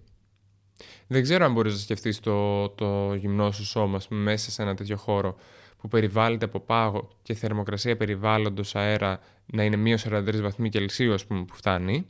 Δεν 1.07 1.23
ξέρω 1.23 1.45
αν 1.45 1.53
μπορείς 1.53 1.73
να 1.73 1.79
σκεφτείς 1.79 2.19
το, 2.19 2.69
το 2.69 3.13
γυμνό 3.13 3.51
σου 3.51 3.65
σώμα 3.65 3.99
μέσα 4.09 4.51
σε 4.51 4.61
ένα 4.61 4.75
τέτοιο 4.75 4.97
χώρο 4.97 5.35
που 5.77 5.87
περιβάλλεται 5.87 6.45
από 6.45 6.59
πάγο 6.59 7.09
και 7.21 7.33
θερμοκρασία 7.33 7.97
περιβάλλοντος 7.97 8.75
αέρα 8.75 9.19
να 9.45 9.63
είναι 9.63 9.75
μείον 9.75 9.97
43 10.09 10.35
βαθμοί 10.41 10.69
Κελσίου 10.69 11.13
ας 11.13 11.25
πούμε 11.25 11.43
που 11.43 11.55
φτάνει. 11.55 12.07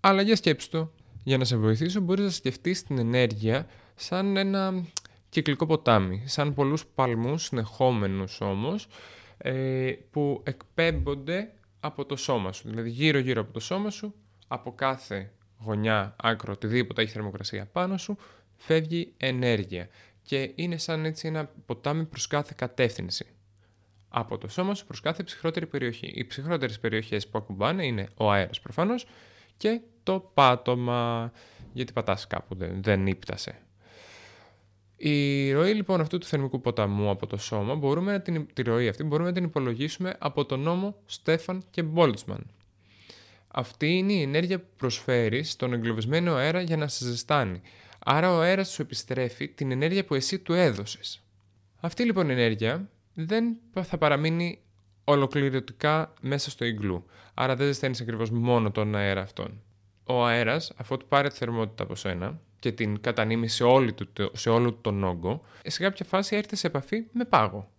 Αλλά 0.00 0.22
για 0.22 0.36
σκέψου 0.36 0.68
το. 0.68 0.90
Για 1.24 1.38
να 1.38 1.44
σε 1.44 1.56
βοηθήσω 1.56 2.00
μπορείς 2.00 2.24
να 2.24 2.30
σκεφτείς 2.30 2.82
την 2.82 2.98
ενέργεια 2.98 3.66
σαν 3.94 4.36
ένα 4.36 4.84
κυκλικό 5.28 5.66
ποτάμι, 5.66 6.22
σαν 6.24 6.54
πολλούς 6.54 6.86
παλμούς 6.86 7.44
συνεχόμενους 7.44 8.40
όμως 8.40 8.86
ε, 9.38 9.92
που 10.10 10.42
εκπέμπονται 10.44 11.52
από 11.80 12.04
το 12.04 12.16
σώμα 12.16 12.52
σου. 12.52 12.68
Δηλαδή 12.68 12.90
γύρω 12.90 13.18
γύρω 13.18 13.40
από 13.40 13.52
το 13.52 13.60
σώμα 13.60 13.90
σου, 13.90 14.14
από 14.48 14.74
κάθε 14.74 15.32
γωνιά, 15.64 16.16
άκρο, 16.16 16.52
οτιδήποτε 16.52 17.02
έχει 17.02 17.12
θερμοκρασία 17.12 17.66
πάνω 17.66 17.96
σου, 17.98 18.16
φεύγει 18.56 19.12
ενέργεια. 19.16 19.88
Και 20.22 20.52
είναι 20.54 20.76
σαν 20.76 21.04
έτσι 21.04 21.28
ένα 21.28 21.50
ποτάμι 21.66 22.04
προς 22.04 22.26
κάθε 22.26 22.52
κατεύθυνση. 22.56 23.26
Από 24.08 24.38
το 24.38 24.48
σώμα 24.48 24.74
σου 24.74 24.86
προς 24.86 25.00
κάθε 25.00 25.22
ψυχρότερη 25.22 25.66
περιοχή. 25.66 26.12
Οι 26.14 26.26
ψυχρότερες 26.26 26.80
περιοχές 26.80 27.28
που 27.28 27.38
ακουμπάνε 27.38 27.86
είναι 27.86 28.08
ο 28.16 28.30
αέρας 28.30 28.60
προφανώς 28.60 29.06
και 29.56 29.80
το 30.02 30.30
πάτωμα, 30.34 31.32
γιατί 31.72 31.92
πατάς 31.92 32.26
κάπου, 32.26 32.54
δεν, 32.54 32.82
δεν 32.82 33.06
ύπτασε. 33.06 33.58
Η 34.96 35.52
ροή 35.52 35.74
λοιπόν 35.74 36.00
αυτού 36.00 36.18
του 36.18 36.26
θερμικού 36.26 36.60
ποταμού 36.60 37.10
από 37.10 37.26
το 37.26 37.36
σώμα, 37.36 37.74
μπορούμε 37.74 38.12
να 38.12 38.20
την, 38.20 38.46
τη 38.52 38.62
ροή 38.62 38.88
αυτή 38.88 39.04
μπορούμε 39.04 39.28
να 39.28 39.34
την 39.34 39.44
υπολογίσουμε 39.44 40.16
από 40.18 40.44
τον 40.44 40.60
νόμο 40.60 40.96
Στέφαν 41.06 41.62
και 41.70 41.82
Μπόλτσμαν. 41.82 42.46
Αυτή 43.56 43.86
είναι 43.86 44.12
η 44.12 44.22
ενέργεια 44.22 44.58
που 44.58 44.66
προσφέρει 44.76 45.42
στον 45.42 45.72
εγκλωβισμένο 45.72 46.34
αέρα 46.34 46.60
για 46.60 46.76
να 46.76 46.88
σε 46.88 47.04
ζεστάνει. 47.04 47.60
Άρα 47.98 48.34
ο 48.34 48.40
αέρας 48.40 48.68
σου 48.68 48.82
επιστρέφει 48.82 49.48
την 49.48 49.70
ενέργεια 49.70 50.04
που 50.04 50.14
εσύ 50.14 50.38
του 50.38 50.52
έδωσες. 50.52 51.22
Αυτή 51.80 52.04
λοιπόν 52.04 52.28
η 52.28 52.32
ενέργεια 52.32 52.88
δεν 53.14 53.56
θα 53.82 53.98
παραμείνει 53.98 54.58
ολοκληρωτικά 55.04 56.14
μέσα 56.20 56.50
στο 56.50 56.64
ιγκλού. 56.64 57.06
Άρα 57.34 57.56
δεν 57.56 57.66
ζεσταίνεις 57.66 58.00
ακριβώς 58.00 58.30
μόνο 58.30 58.70
τον 58.70 58.94
αέρα 58.94 59.20
αυτόν. 59.20 59.62
Ο 60.04 60.24
αέρας, 60.24 60.72
αφού 60.76 60.96
του 60.96 61.08
πάρει 61.08 61.28
τη 61.28 61.36
θερμότητα 61.36 61.82
από 61.82 61.94
σένα, 61.94 62.40
και 62.58 62.72
την 62.72 63.00
κατανείμει 63.00 63.48
σε, 63.48 63.64
όλη 63.64 63.94
σε 64.32 64.50
όλο 64.50 64.72
τον 64.72 65.04
όγκο, 65.04 65.44
σε 65.64 65.82
κάποια 65.82 66.04
φάση 66.04 66.36
έρχεται 66.36 66.56
σε 66.56 66.66
επαφή 66.66 67.04
με 67.12 67.24
πάγο. 67.24 67.70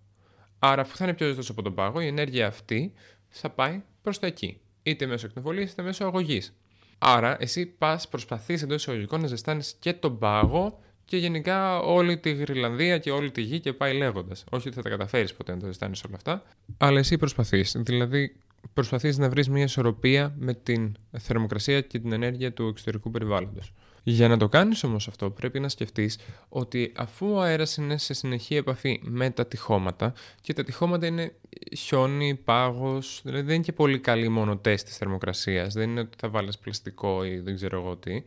Άρα, 0.59 0.81
αφού 0.81 0.95
θα 0.95 1.03
είναι 1.03 1.13
πιο 1.13 1.27
ζεστός 1.27 1.49
από 1.49 1.61
τον 1.61 1.73
πάγο, 1.73 2.01
η 2.01 2.07
ενέργεια 2.07 2.47
αυτή 2.47 2.93
θα 3.29 3.49
πάει 3.49 3.81
προς 4.01 4.19
τα 4.19 4.27
εκεί. 4.27 4.59
Είτε 4.87 5.05
μέσω 5.05 5.25
εκνοβολή 5.25 5.61
είτε 5.61 5.81
μέσω 5.81 6.05
αγωγής. 6.05 6.53
Άρα, 6.97 7.37
εσύ 7.39 7.65
πας, 7.65 8.07
προσπαθείς 8.07 8.61
εντός 8.61 8.81
εισαγωγικών 8.81 9.21
να 9.21 9.27
ζεστάνεις 9.27 9.75
και 9.79 9.93
τον 9.93 10.19
πάγο 10.19 10.79
και 11.05 11.17
γενικά 11.17 11.79
όλη 11.79 12.17
τη 12.17 12.33
Γρυλανδία 12.33 12.97
και 12.97 13.11
όλη 13.11 13.31
τη 13.31 13.41
γη 13.41 13.59
και 13.59 13.73
πάει 13.73 13.93
λέγοντας. 13.93 14.43
Όχι 14.51 14.67
ότι 14.67 14.75
θα 14.77 14.81
τα 14.83 14.89
καταφέρεις 14.89 15.33
ποτέ 15.33 15.53
να 15.53 15.59
το 15.59 15.65
ζεστάνεις 15.65 16.03
όλα 16.03 16.15
αυτά, 16.15 16.43
αλλά 16.77 16.99
εσύ 16.99 17.17
προσπαθείς. 17.17 17.75
Δηλαδή, 17.77 18.35
προσπαθείς 18.73 19.17
να 19.17 19.29
βρεις 19.29 19.49
μια 19.49 19.63
ισορροπία 19.63 20.35
με 20.37 20.53
την 20.53 20.95
θερμοκρασία 21.17 21.81
και 21.81 21.99
την 21.99 22.11
ενέργεια 22.11 22.53
του 22.53 22.67
εξωτερικού 22.67 23.11
περιβάλλοντος. 23.11 23.73
Για 24.07 24.27
να 24.27 24.37
το 24.37 24.49
κάνεις 24.49 24.83
όμως 24.83 25.07
αυτό 25.07 25.29
πρέπει 25.29 25.59
να 25.59 25.69
σκεφτείς 25.69 26.19
ότι 26.49 26.91
αφού 26.95 27.31
ο 27.31 27.41
αέρας 27.41 27.77
είναι 27.77 27.97
σε 27.97 28.13
συνεχή 28.13 28.55
επαφή 28.55 28.99
με 29.03 29.29
τα 29.29 29.45
τυχώματα 29.45 30.13
και 30.41 30.53
τα 30.53 30.63
τυχώματα 30.63 31.05
είναι 31.05 31.35
χιόνι, 31.77 32.35
πάγος, 32.35 33.21
δηλαδή 33.23 33.45
δεν 33.45 33.55
είναι 33.55 33.63
και 33.63 33.71
πολύ 33.71 33.99
καλή 33.99 34.29
μόνο 34.29 34.57
τεστ 34.57 34.85
της 34.85 34.97
θερμοκρασίας, 34.97 35.73
δεν 35.73 35.89
είναι 35.89 35.99
ότι 35.99 36.17
θα 36.17 36.29
βάλεις 36.29 36.57
πλαστικό 36.57 37.23
ή 37.23 37.39
δεν 37.39 37.55
ξέρω 37.55 37.79
εγώ 37.79 37.97
τι, 37.97 38.23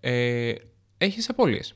ε, 0.00 0.54
έχεις 0.98 1.28
απώλειες. 1.28 1.74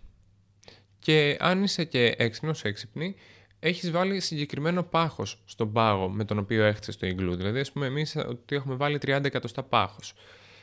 Και 0.99 1.37
αν 1.40 1.62
είσαι 1.62 1.85
και 1.85 2.14
έξυπνος, 2.19 2.62
έξυπνη, 2.64 3.14
έχεις 3.59 3.90
βάλει 3.90 4.21
συγκεκριμένο 4.21 4.83
πάχος 4.83 5.43
στον 5.45 5.73
πάγο 5.73 6.09
με 6.09 6.25
τον 6.25 6.38
οποίο 6.38 6.64
έχτισες 6.64 6.97
το 6.97 7.07
ιγκλού. 7.07 7.37
Δηλαδή, 7.37 7.61
ας 7.61 7.73
πούμε, 7.73 7.87
εμείς 7.87 8.16
ότι 8.16 8.57
έχουμε 8.57 8.75
βάλει 8.75 8.99
30 8.99 9.25
εκατοστά 9.25 9.62
πάχος. 9.62 10.14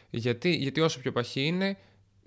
Γιατί, 0.09 0.55
γιατί 0.55 0.81
όσο 0.81 0.99
πιο 0.99 1.11
παχύ 1.11 1.41
είναι, 1.41 1.77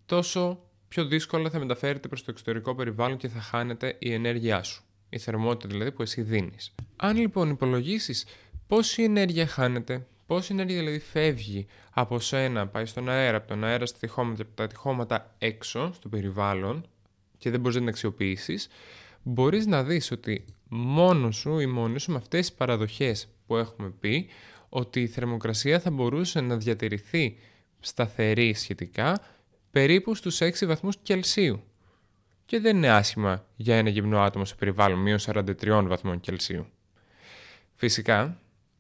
τόσο 0.07 0.61
πιο 0.89 1.05
δύσκολα 1.05 1.51
θα 1.51 1.59
μεταφέρεται 1.59 2.09
προς 2.09 2.25
το 2.25 2.31
εξωτερικό 2.31 2.75
περιβάλλον 2.75 3.17
και 3.17 3.29
θα 3.29 3.41
χάνεται 3.41 3.97
η 3.99 4.13
ενέργειά 4.13 4.63
σου. 4.63 4.83
Η 5.09 5.19
θερμότητα 5.19 5.69
δηλαδή 5.69 5.93
που 5.93 6.03
εσύ 6.03 6.23
δίνεις. 6.23 6.75
Αν 6.97 7.17
λοιπόν 7.17 7.51
υπολογίσεις 7.51 8.27
πόση 8.67 9.03
ενέργεια 9.03 9.47
χάνεται, 9.47 10.07
πόση 10.27 10.53
ενέργεια 10.53 10.79
δηλαδή 10.79 10.99
φεύγει 10.99 11.67
από 11.91 12.19
σένα, 12.19 12.67
πάει 12.67 12.87
στον 12.87 13.09
αέρα, 13.09 13.37
από 13.37 13.49
τον 13.49 13.65
αέρα 13.65 13.87
στα 13.87 13.99
τυχώματα 13.99 14.43
από 14.43 14.55
τα 14.55 14.67
τυχώματα 14.67 15.35
έξω 15.39 15.93
στο 15.95 16.09
περιβάλλον 16.09 16.87
και 17.39 17.51
δεν 17.51 17.61
μπορείς 17.61 17.75
να 17.75 17.81
την 17.81 17.91
αξιοποιήσεις, 17.91 18.69
μπορείς 19.23 19.67
να 19.67 19.85
δεις 19.85 20.11
ότι 20.11 20.45
μόνος 20.69 21.37
σου 21.37 21.59
ή 21.59 21.67
μόνοι 21.67 22.01
σου 22.01 22.11
με 22.11 22.17
αυτές 22.17 22.41
τις 22.41 22.57
παραδοχές 22.57 23.29
που 23.47 23.57
έχουμε 23.57 23.91
πει 24.01 24.29
ότι 24.69 25.01
η 25.01 25.07
θερμοκρασία 25.07 25.81
θα 25.81 25.91
μπορούσε 25.91 26.41
να 26.41 26.57
διατηρηθεί 26.57 27.37
σταθερή 27.81 28.55
σχετικά 28.55 29.21
περίπου 29.77 30.15
στους 30.15 30.39
6 30.41 30.67
βαθμούς 30.67 30.97
Κελσίου. 31.03 31.63
Και 32.47 32.61
δεν 32.61 32.77
είναι 32.77 32.89
άσχημα 32.89 33.45
για 33.57 33.77
ένα 33.77 33.89
γυμνό 33.89 34.21
άτομο 34.21 34.45
σε 34.45 34.55
περιβάλλον 34.55 34.99
μείον 34.99 35.19
43 35.21 35.85
βαθμών 35.87 36.21
Κελσίου. 36.21 36.67
Φυσικά, 37.75 38.39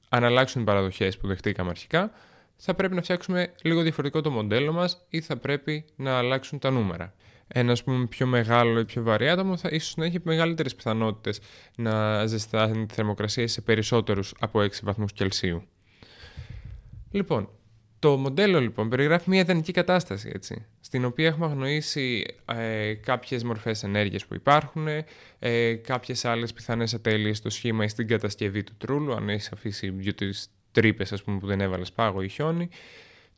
αν 0.08 0.24
αλλάξουν 0.24 0.62
οι 0.62 0.64
παραδοχές 0.64 1.18
που 1.18 1.26
δεχτήκαμε 1.26 1.70
αρχικά, 1.70 2.10
θα 2.56 2.74
πρέπει 2.74 2.94
να 2.94 3.02
φτιάξουμε 3.02 3.52
λίγο 3.62 3.82
διαφορετικό 3.82 4.20
το 4.20 4.30
μοντέλο 4.30 4.72
μας 4.72 5.06
ή 5.08 5.20
θα 5.20 5.36
πρέπει 5.36 5.84
να 5.96 6.18
αλλάξουν 6.18 6.58
τα 6.58 6.70
νούμερα. 6.70 7.14
Ένα 7.48 7.72
ας 7.72 7.84
πούμε, 7.84 8.06
πιο 8.06 8.26
μεγάλο 8.26 8.78
ή 8.78 8.84
πιο 8.84 9.02
βαρύ 9.02 9.28
άτομο 9.28 9.56
θα 9.56 9.68
ίσως 9.72 9.96
να 9.96 10.04
έχει 10.04 10.18
μεγαλύτερες 10.22 10.74
πιθανότητες 10.74 11.40
να 11.76 12.26
ζεστάνει 12.26 12.86
τη 12.86 12.94
θερμοκρασία 12.94 13.48
σε 13.48 13.60
περισσότερους 13.60 14.34
από 14.40 14.60
6 14.60 14.68
βαθμούς 14.82 15.12
Κελσίου. 15.12 15.62
Λοιπόν, 17.10 17.48
το 17.98 18.16
μοντέλο 18.16 18.60
λοιπόν 18.60 18.88
περιγράφει 18.88 19.30
μια 19.30 19.40
ιδανική 19.40 19.72
κατάσταση, 19.72 20.30
έτσι, 20.34 20.66
στην 20.86 21.04
οποία 21.04 21.26
έχουμε 21.26 21.46
αγνοήσει 21.46 22.24
ε, 22.44 22.94
κάποιες 22.94 23.44
μορφές 23.44 23.82
ενέργειας 23.82 24.26
που 24.26 24.34
υπάρχουν, 24.34 24.86
ε, 25.38 25.74
κάποιες 25.74 26.24
άλλες 26.24 26.52
πιθανές 26.52 26.94
ατέλειες 26.94 27.36
στο 27.36 27.50
σχήμα 27.50 27.84
ή 27.84 27.88
στην 27.88 28.06
κατασκευή 28.06 28.62
του 28.62 28.72
τρούλου, 28.78 29.14
αν 29.14 29.28
έχεις 29.28 29.52
αφήσει 29.52 29.90
δύο 29.90 30.14
τις 30.14 30.48
τρύπες 30.72 31.12
ας 31.12 31.22
πούμε, 31.22 31.38
που 31.38 31.46
δεν 31.46 31.60
έβαλες 31.60 31.92
πάγο 31.92 32.22
ή 32.22 32.28
χιόνι, 32.28 32.68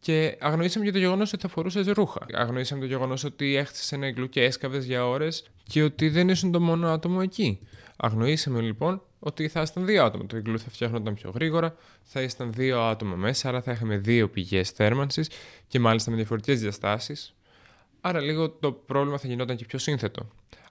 και 0.00 0.36
αγνοήσαμε 0.40 0.84
για 0.84 0.92
το 0.92 0.98
γεγονός 0.98 1.32
ότι 1.32 1.42
θα 1.42 1.48
φορούσες 1.48 1.86
ρούχα. 1.86 2.26
Αγνοήσαμε 2.32 2.80
το 2.80 2.86
γεγονός 2.86 3.24
ότι 3.24 3.56
έχτισες 3.56 3.92
ένα 3.92 4.06
εγκλού 4.06 4.28
και 4.28 4.42
έσκαβες 4.42 4.84
για 4.84 5.06
ώρες 5.06 5.50
και 5.62 5.82
ότι 5.82 6.08
δεν 6.08 6.28
ήσουν 6.28 6.52
το 6.52 6.60
μόνο 6.60 6.88
άτομο 6.88 7.18
εκεί. 7.22 7.60
Αγνοήσαμε 7.96 8.60
λοιπόν 8.60 9.02
ότι 9.18 9.48
θα 9.48 9.60
ήσταν 9.60 9.86
δύο 9.86 10.04
άτομα. 10.04 10.26
Το 10.26 10.36
ιγκλού 10.36 10.58
θα 10.58 10.70
φτιάχνονταν 10.70 11.14
πιο 11.14 11.30
γρήγορα, 11.30 11.76
θα 12.02 12.20
ήσταν 12.22 12.52
δύο 12.52 12.80
άτομα 12.80 13.16
μέσα, 13.16 13.48
άρα 13.48 13.62
θα 13.62 13.72
είχαμε 13.72 13.96
δύο 13.96 14.28
πηγές 14.28 14.70
θέρμανσης 14.70 15.30
και 15.66 15.80
μάλιστα 15.80 16.10
με 16.10 16.16
διαφορετικές 16.16 16.60
διαστάσεις. 16.60 17.32
Άρα 18.00 18.20
λίγο 18.20 18.50
το 18.50 18.72
πρόβλημα 18.72 19.18
θα 19.18 19.28
γινόταν 19.28 19.56
και 19.56 19.64
πιο 19.64 19.78
σύνθετο. 19.78 20.28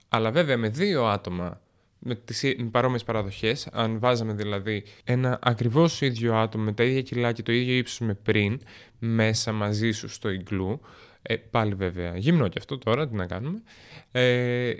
Αλλά 0.08 0.30
βέβαια 0.30 0.56
με 0.56 0.68
δύο 0.68 1.06
άτομα 1.06 1.60
με 1.98 2.14
τις 2.14 2.56
παρόμοιες 2.70 3.04
παραδοχές, 3.04 3.68
αν 3.72 3.98
βάζαμε 3.98 4.32
δηλαδή 4.32 4.84
ένα 5.04 5.38
ακριβώς 5.42 6.00
ίδιο 6.00 6.36
άτομο 6.36 6.64
με 6.64 6.72
τα 6.72 6.84
ίδια 6.84 7.02
κιλά 7.02 7.32
και 7.32 7.42
το 7.42 7.52
ίδιο 7.52 7.76
ύψος 7.76 7.98
με 8.00 8.14
πριν 8.14 8.60
μέσα 8.98 9.52
μαζί 9.52 9.90
σου 9.90 10.08
στο 10.08 10.30
ιγκλού, 10.30 10.80
ε, 11.22 11.36
πάλι 11.36 11.74
βέβαια 11.74 12.16
γυμνό 12.16 12.48
και 12.48 12.58
αυτό 12.58 12.78
τώρα, 12.78 13.08
τι 13.08 13.14
να 13.14 13.26
κάνουμε, 13.26 13.62
ε, 14.12 14.72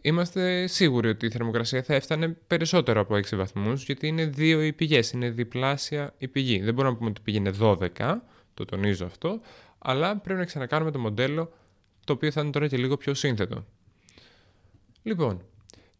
είμαστε 0.00 0.66
σίγουροι 0.66 1.08
ότι 1.08 1.26
η 1.26 1.30
θερμοκρασία 1.30 1.82
θα 1.82 1.94
έφτανε 1.94 2.36
περισσότερο 2.46 3.00
από 3.00 3.16
6 3.16 3.36
βαθμούς, 3.36 3.84
γιατί 3.84 4.06
είναι 4.06 4.24
δύο 4.24 4.62
οι 4.62 4.72
πηγές, 4.72 5.10
είναι 5.10 5.30
διπλάσια 5.30 6.14
η 6.18 6.28
πηγή. 6.28 6.60
Δεν 6.60 6.74
μπορούμε 6.74 6.92
να 6.92 6.98
πούμε 6.98 7.10
ότι 7.10 7.20
πήγαινε 7.20 7.50
12, 7.50 8.22
το 8.54 8.64
τονίζω 8.64 9.06
αυτό, 9.06 9.40
αλλά 9.78 10.16
πρέπει 10.16 10.38
να 10.38 10.44
ξανακάνουμε 10.44 10.90
το 10.90 10.98
μοντέλο, 10.98 11.52
το 12.04 12.12
οποίο 12.12 12.30
θα 12.30 12.40
είναι 12.40 12.50
τώρα 12.50 12.66
και 12.68 12.76
λίγο 12.76 12.96
πιο 12.96 13.14
σύνθετο. 13.14 13.64
Λοιπόν, 15.02 15.42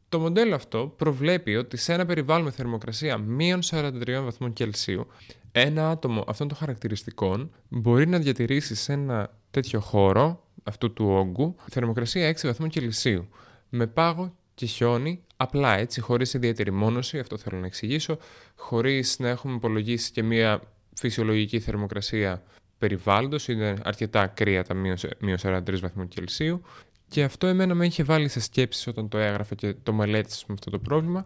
το 0.09 0.21
μοντέλο 0.21 0.55
αυτό 0.55 0.95
προβλέπει 0.97 1.57
ότι 1.57 1.77
σε 1.77 1.93
ένα 1.93 2.07
περιβάλλον 2.07 2.45
με 2.45 2.51
θερμοκρασία 2.51 3.19
μείων 3.19 3.61
43 3.71 4.21
βαθμών 4.23 4.53
Κελσίου, 4.53 5.07
ένα 5.53 5.91
άτομο 5.91 6.25
αυτών 6.27 6.49
των 6.49 6.57
χαρακτηριστικών 6.57 7.51
μπορεί 7.69 8.07
να 8.07 8.19
διατηρήσει 8.19 8.75
σε 8.75 8.93
ένα 8.93 9.31
τέτοιο 9.51 9.81
χώρο, 9.81 10.45
αυτού 10.63 10.93
του 10.93 11.09
όγκου, 11.09 11.57
θερμοκρασία 11.71 12.31
6 12.31 12.41
βαθμών 12.43 12.69
Κελσίου, 12.69 13.29
με 13.69 13.87
πάγο 13.87 14.35
και 14.55 14.67
χιόνι, 14.67 15.25
απλά 15.37 15.79
έτσι, 15.79 16.01
χωρίς 16.01 16.35
ιδιαίτερη 16.35 16.71
μόνωση, 16.71 17.19
αυτό 17.19 17.37
θέλω 17.37 17.59
να 17.59 17.67
εξηγήσω, 17.67 18.19
χωρίς 18.57 19.19
να 19.19 19.29
έχουμε 19.29 19.55
υπολογίσει 19.55 20.13
και 20.13 20.23
μια 20.23 20.63
φυσιολογική 20.95 21.61
θερμοκρασία 21.61 22.43
περιβάλλοντος, 22.81 23.49
είναι 23.49 23.75
αρκετά 23.83 24.27
κρύα 24.27 24.65
τα 24.65 24.75
μείωση 24.75 25.09
43 25.43 25.79
βαθμού 25.81 26.09
Κελσίου 26.09 26.63
και 27.09 27.23
αυτό 27.23 27.47
εμένα 27.47 27.75
με 27.75 27.87
είχε 27.87 28.03
βάλει 28.03 28.29
σε 28.29 28.41
σκέψεις 28.41 28.87
όταν 28.87 29.09
το 29.09 29.19
έγραφα 29.19 29.55
και 29.55 29.75
το 29.83 29.93
μελέτησα 29.93 30.45
με 30.49 30.55
αυτό 30.55 30.71
το 30.71 30.79
πρόβλημα, 30.79 31.25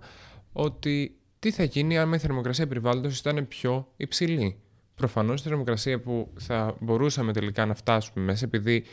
ότι 0.53 1.17
τι 1.39 1.51
θα 1.51 1.65
γίνει 1.65 1.99
αν 1.99 2.13
η 2.13 2.19
θερμοκρασία 2.19 2.67
περιβάλλοντος 2.67 3.19
ήταν 3.19 3.49
πιο 3.49 3.89
υψηλή. 3.97 4.57
Προφανώς 4.95 5.41
η 5.41 5.43
θερμοκρασία 5.43 6.01
που 6.01 6.33
θα 6.39 6.77
μπορούσαμε 6.81 7.33
τελικά 7.33 7.67
να 7.67 7.75
φτάσουμε 7.75 8.25
μέσα 8.25 8.45
επειδή 8.45 8.85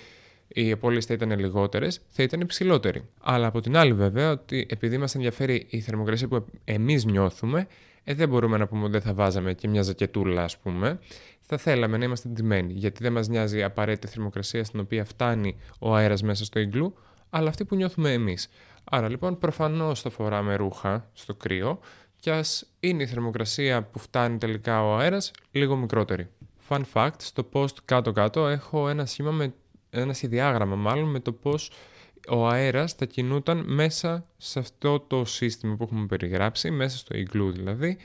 οι 0.48 0.72
απώλειες 0.72 1.06
θα 1.06 1.14
ήταν 1.14 1.40
λιγότερες, 1.40 2.02
θα 2.08 2.24
ήταν 2.24 2.40
υψηλότεροι. 2.42 3.10
Αλλά 3.22 3.48
από 3.48 3.60
την 3.60 3.78
άλλη, 3.78 3.94
βέβαια, 3.94 4.32
ότι 4.32 4.66
επειδή 4.70 4.98
μας 4.98 5.16
ενδιαφέρει 5.16 5.68
η 5.70 5.80
θερμοκρασία 5.80 6.28
που 6.28 6.46
εμείς 6.64 7.06
νιώθουμε, 7.06 7.68
ε, 8.04 8.14
δεν 8.14 8.30
μπορούμε 8.30 8.58
να 8.58 8.68
πούμε 8.68 8.84
ότι 8.84 8.92
δεν 8.92 9.02
θα 9.02 9.14
βάζαμε 9.14 9.54
και 9.54 9.68
μια 9.68 9.82
ζακετούλα, 9.82 10.44
ας 10.44 10.58
πούμε. 10.58 11.00
Θα 11.54 11.60
θέλαμε 11.60 11.98
να 11.98 12.06
είμαστε 12.06 12.30
ντυμένοι, 12.30 12.74
γιατί 12.74 13.04
δεν 13.04 13.12
μας 13.12 13.28
νοιάζει 13.28 13.58
η 13.58 13.64
απαραίτητη 13.64 14.08
θερμοκρασία 14.08 14.64
στην 14.64 14.80
οποία 14.80 15.06
φτάνει 15.06 15.58
ο 15.80 15.96
αέρας 15.96 16.22
μέσα 16.22 16.46
στο 16.46 16.60
ιγκλού, 16.60 16.94
αλλά 17.30 17.50
αυτή 17.50 17.66
που 17.66 17.76
νιώθουμε 17.76 18.14
εμείς. 18.14 18.50
Άρα 18.84 19.10
λοιπόν, 19.10 19.38
προφανώς 19.38 20.02
θα 20.02 20.10
φοράμε 20.10 20.56
ρούχα 20.56 21.10
στο 21.14 21.36
κρύο, 21.36 21.80
και 22.20 22.32
ας 22.32 22.70
είναι 22.80 23.04
η 23.04 23.08
θερμοκρασία 23.08 23.84
που 23.84 24.00
φτάνει 24.00 24.38
τελικά 24.38 24.86
ο 24.86 24.98
αέρας 24.98 25.32
λίγο 25.52 25.76
μικρότερη. 25.76 26.30
Fun 26.70 26.82
fact, 26.94 27.16
στο 27.18 27.50
post 27.54 27.76
κάτω-κάτω 27.86 28.48
έχω 28.48 28.90
ένα 28.90 29.06
σχήμα 29.06 29.32
με 29.32 29.54
ένα 29.90 30.14
σχεδιάγραμμα 30.14 30.76
μάλλον 30.76 31.10
με 31.10 31.20
το 31.20 31.32
πώς 31.32 31.72
ο 32.30 32.48
αέρας 32.48 32.94
θα 32.94 33.06
κινούταν 33.06 33.64
μέσα 33.68 34.26
σε 34.38 34.60
αυτό 34.60 35.00
το 35.00 35.26
σύστημα 35.26 35.76
που 35.76 35.84
έχουμε 35.84 36.06
περιγράψει, 36.06 36.72
μέσα 36.72 36.98
στο 36.98 37.18
ιγκλού 37.18 37.52
δηλαδή, 37.52 37.98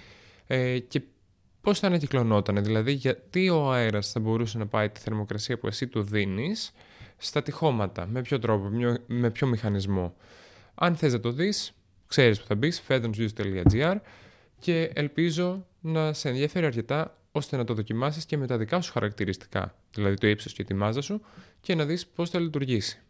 ε, 0.47 0.79
και 0.79 1.03
πώς 1.67 1.79
θα 1.79 1.87
ανακυκλωνόταν, 1.87 2.65
δηλαδή 2.65 2.93
γιατί 2.93 3.49
ο 3.49 3.73
αέρας 3.73 4.13
θα 4.13 4.21
μπορούσε 4.21 4.59
να 4.59 4.67
πάει 4.67 4.89
τη 4.89 5.01
θερμοκρασία 5.01 5.59
που 5.59 5.67
εσύ 5.67 5.87
του 5.87 6.03
δίνεις 6.03 6.73
στα 7.17 7.43
τυχώματα, 7.43 8.07
με 8.07 8.23
ποιο 8.23 8.39
τρόπο, 8.39 8.71
με 9.07 9.31
ποιο 9.31 9.47
μηχανισμό. 9.47 10.15
Αν 10.75 10.97
θες 10.97 11.13
να 11.13 11.21
το 11.21 11.33
δεις, 11.33 11.73
ξέρεις 12.07 12.41
που 12.41 12.47
θα 12.47 12.55
μπεις, 12.55 12.83
fedonsviews.gr 12.89 13.97
και 14.59 14.91
ελπίζω 14.95 15.67
να 15.81 16.13
σε 16.13 16.29
ενδιαφέρει 16.29 16.67
αρκετά 16.67 17.19
ώστε 17.33 17.57
να 17.57 17.65
το 17.65 17.75
δοκιμάσεις 17.75 18.25
και 18.25 18.37
με 18.37 18.47
τα 18.47 18.59
δικά 18.59 18.81
σου 18.81 18.93
χαρακτηριστικά, 18.93 19.75
δηλαδή 19.95 20.17
το 20.17 20.27
ύψος 20.27 20.53
και 20.53 20.65
τη 20.65 20.75
μάζα 20.75 21.01
σου 21.01 21.21
και 21.61 21.75
να 21.75 21.85
δεις 21.85 22.07
πώς 22.07 22.31
θα 22.31 22.39
λειτουργήσει. 22.39 23.01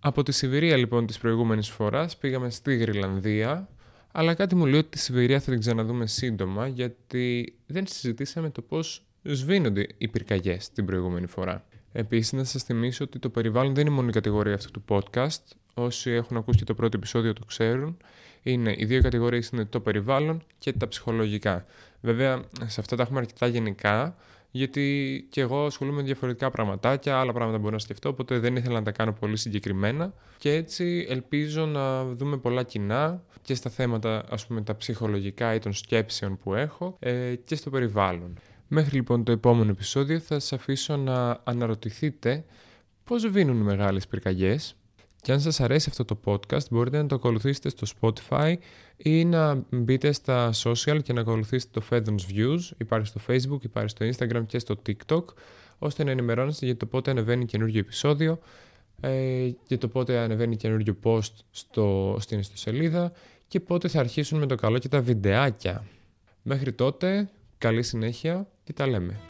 Από 0.00 0.22
τη 0.22 0.32
Σιβηρία 0.32 0.76
λοιπόν 0.76 1.06
της 1.06 1.18
προηγούμενης 1.18 1.68
φοράς 1.68 2.16
πήγαμε 2.16 2.50
στη 2.50 2.76
Γρυλανδία, 2.76 3.68
αλλά 4.12 4.34
κάτι 4.34 4.54
μου 4.54 4.66
λέει 4.66 4.78
ότι 4.78 4.88
τη 4.88 4.98
Σιβηρία 4.98 5.40
θα 5.40 5.50
την 5.50 5.60
ξαναδούμε 5.60 6.06
σύντομα 6.06 6.66
γιατί 6.66 7.54
δεν 7.66 7.86
συζητήσαμε 7.86 8.50
το 8.50 8.62
πώς 8.62 9.04
σβήνονται 9.22 9.86
οι 9.98 10.08
πυρκαγιές 10.08 10.70
την 10.70 10.84
προηγούμενη 10.84 11.26
φορά. 11.26 11.64
Επίσης 11.92 12.32
να 12.32 12.44
σας 12.44 12.62
θυμίσω 12.62 13.04
ότι 13.04 13.18
το 13.18 13.28
περιβάλλον 13.28 13.74
δεν 13.74 13.86
είναι 13.86 13.94
μόνο 13.94 14.08
η 14.08 14.12
κατηγορία 14.12 14.54
αυτού 14.54 14.70
του 14.70 14.84
podcast, 14.88 15.42
όσοι 15.74 16.10
έχουν 16.10 16.36
ακούσει 16.36 16.58
και 16.58 16.64
το 16.64 16.74
πρώτο 16.74 16.96
επεισόδιο 16.96 17.32
το 17.32 17.44
ξέρουν, 17.44 17.96
είναι 18.42 18.74
οι 18.78 18.84
δύο 18.84 19.02
κατηγορίες 19.02 19.48
είναι 19.48 19.64
το 19.64 19.80
περιβάλλον 19.80 20.42
και 20.58 20.72
τα 20.72 20.88
ψυχολογικά. 20.88 21.66
Βέβαια, 22.00 22.42
σε 22.66 22.80
αυτά 22.80 22.96
τα 22.96 23.02
έχουμε 23.02 23.18
αρκετά 23.18 23.46
γενικά, 23.46 24.16
γιατί 24.50 25.26
και 25.30 25.40
εγώ 25.40 25.64
ασχολούμαι 25.64 25.96
με 25.96 26.02
διαφορετικά 26.02 26.50
πραγματάκια, 26.50 27.18
άλλα 27.18 27.32
πράγματα 27.32 27.58
μπορώ 27.58 27.72
να 27.72 27.78
σκεφτώ, 27.78 28.08
οπότε 28.08 28.38
δεν 28.38 28.56
ήθελα 28.56 28.74
να 28.74 28.84
τα 28.84 28.90
κάνω 28.90 29.12
πολύ 29.12 29.36
συγκεκριμένα 29.36 30.14
και 30.38 30.54
έτσι 30.54 31.06
ελπίζω 31.08 31.66
να 31.66 32.04
δούμε 32.04 32.36
πολλά 32.36 32.62
κοινά 32.62 33.22
και 33.42 33.54
στα 33.54 33.70
θέματα 33.70 34.24
ας 34.30 34.46
πούμε 34.46 34.62
τα 34.62 34.76
ψυχολογικά 34.76 35.54
ή 35.54 35.58
των 35.58 35.72
σκέψεων 35.72 36.38
που 36.38 36.54
έχω 36.54 36.96
ε, 36.98 37.34
και 37.44 37.54
στο 37.54 37.70
περιβάλλον. 37.70 38.38
Μέχρι 38.68 38.94
λοιπόν 38.94 39.24
το 39.24 39.32
επόμενο 39.32 39.70
επεισόδιο 39.70 40.18
θα 40.18 40.38
σας 40.38 40.52
αφήσω 40.52 40.96
να 40.96 41.40
αναρωτηθείτε 41.44 42.44
πώς 43.04 43.28
βίνουν 43.28 43.60
οι 43.60 43.62
μεγάλες 43.62 44.06
πυρκαγιές 44.06 44.76
και 45.22 45.32
αν 45.32 45.40
σας 45.40 45.60
αρέσει 45.60 45.88
αυτό 45.90 46.04
το 46.04 46.20
podcast 46.24 46.68
μπορείτε 46.70 47.02
να 47.02 47.06
το 47.06 47.14
ακολουθήσετε 47.14 47.68
στο 47.68 47.86
Spotify 48.00 48.54
ή 48.96 49.24
να 49.24 49.64
μπείτε 49.70 50.12
στα 50.12 50.52
social 50.64 50.98
και 51.02 51.12
να 51.12 51.20
ακολουθήσετε 51.20 51.80
το 51.80 51.86
Fedon's 51.90 52.34
Views. 52.34 52.60
Υπάρχει 52.76 53.06
στο 53.06 53.20
Facebook, 53.28 53.64
υπάρχει 53.64 53.88
στο 53.88 54.06
Instagram 54.06 54.42
και 54.46 54.58
στο 54.58 54.82
TikTok 54.86 55.24
ώστε 55.78 56.04
να 56.04 56.10
ενημερώνεστε 56.10 56.66
για 56.66 56.76
το 56.76 56.86
πότε 56.86 57.10
ανεβαίνει 57.10 57.44
καινούργιο 57.44 57.80
επεισόδιο 57.80 58.38
ε, 59.00 59.50
για 59.66 59.78
το 59.78 59.88
πότε 59.88 60.18
ανεβαίνει 60.18 60.56
καινούργιο 60.56 60.96
post 61.02 61.32
στο, 61.50 62.16
στην 62.20 62.38
ιστοσελίδα 62.38 63.12
και 63.48 63.60
πότε 63.60 63.88
θα 63.88 64.00
αρχίσουν 64.00 64.38
με 64.38 64.46
το 64.46 64.54
καλό 64.54 64.78
και 64.78 64.88
τα 64.88 65.00
βιντεάκια. 65.00 65.84
Μέχρι 66.42 66.72
τότε, 66.72 67.30
καλή 67.58 67.82
συνέχεια 67.82 68.46
και 68.64 68.72
τα 68.72 68.86
λέμε. 68.86 69.20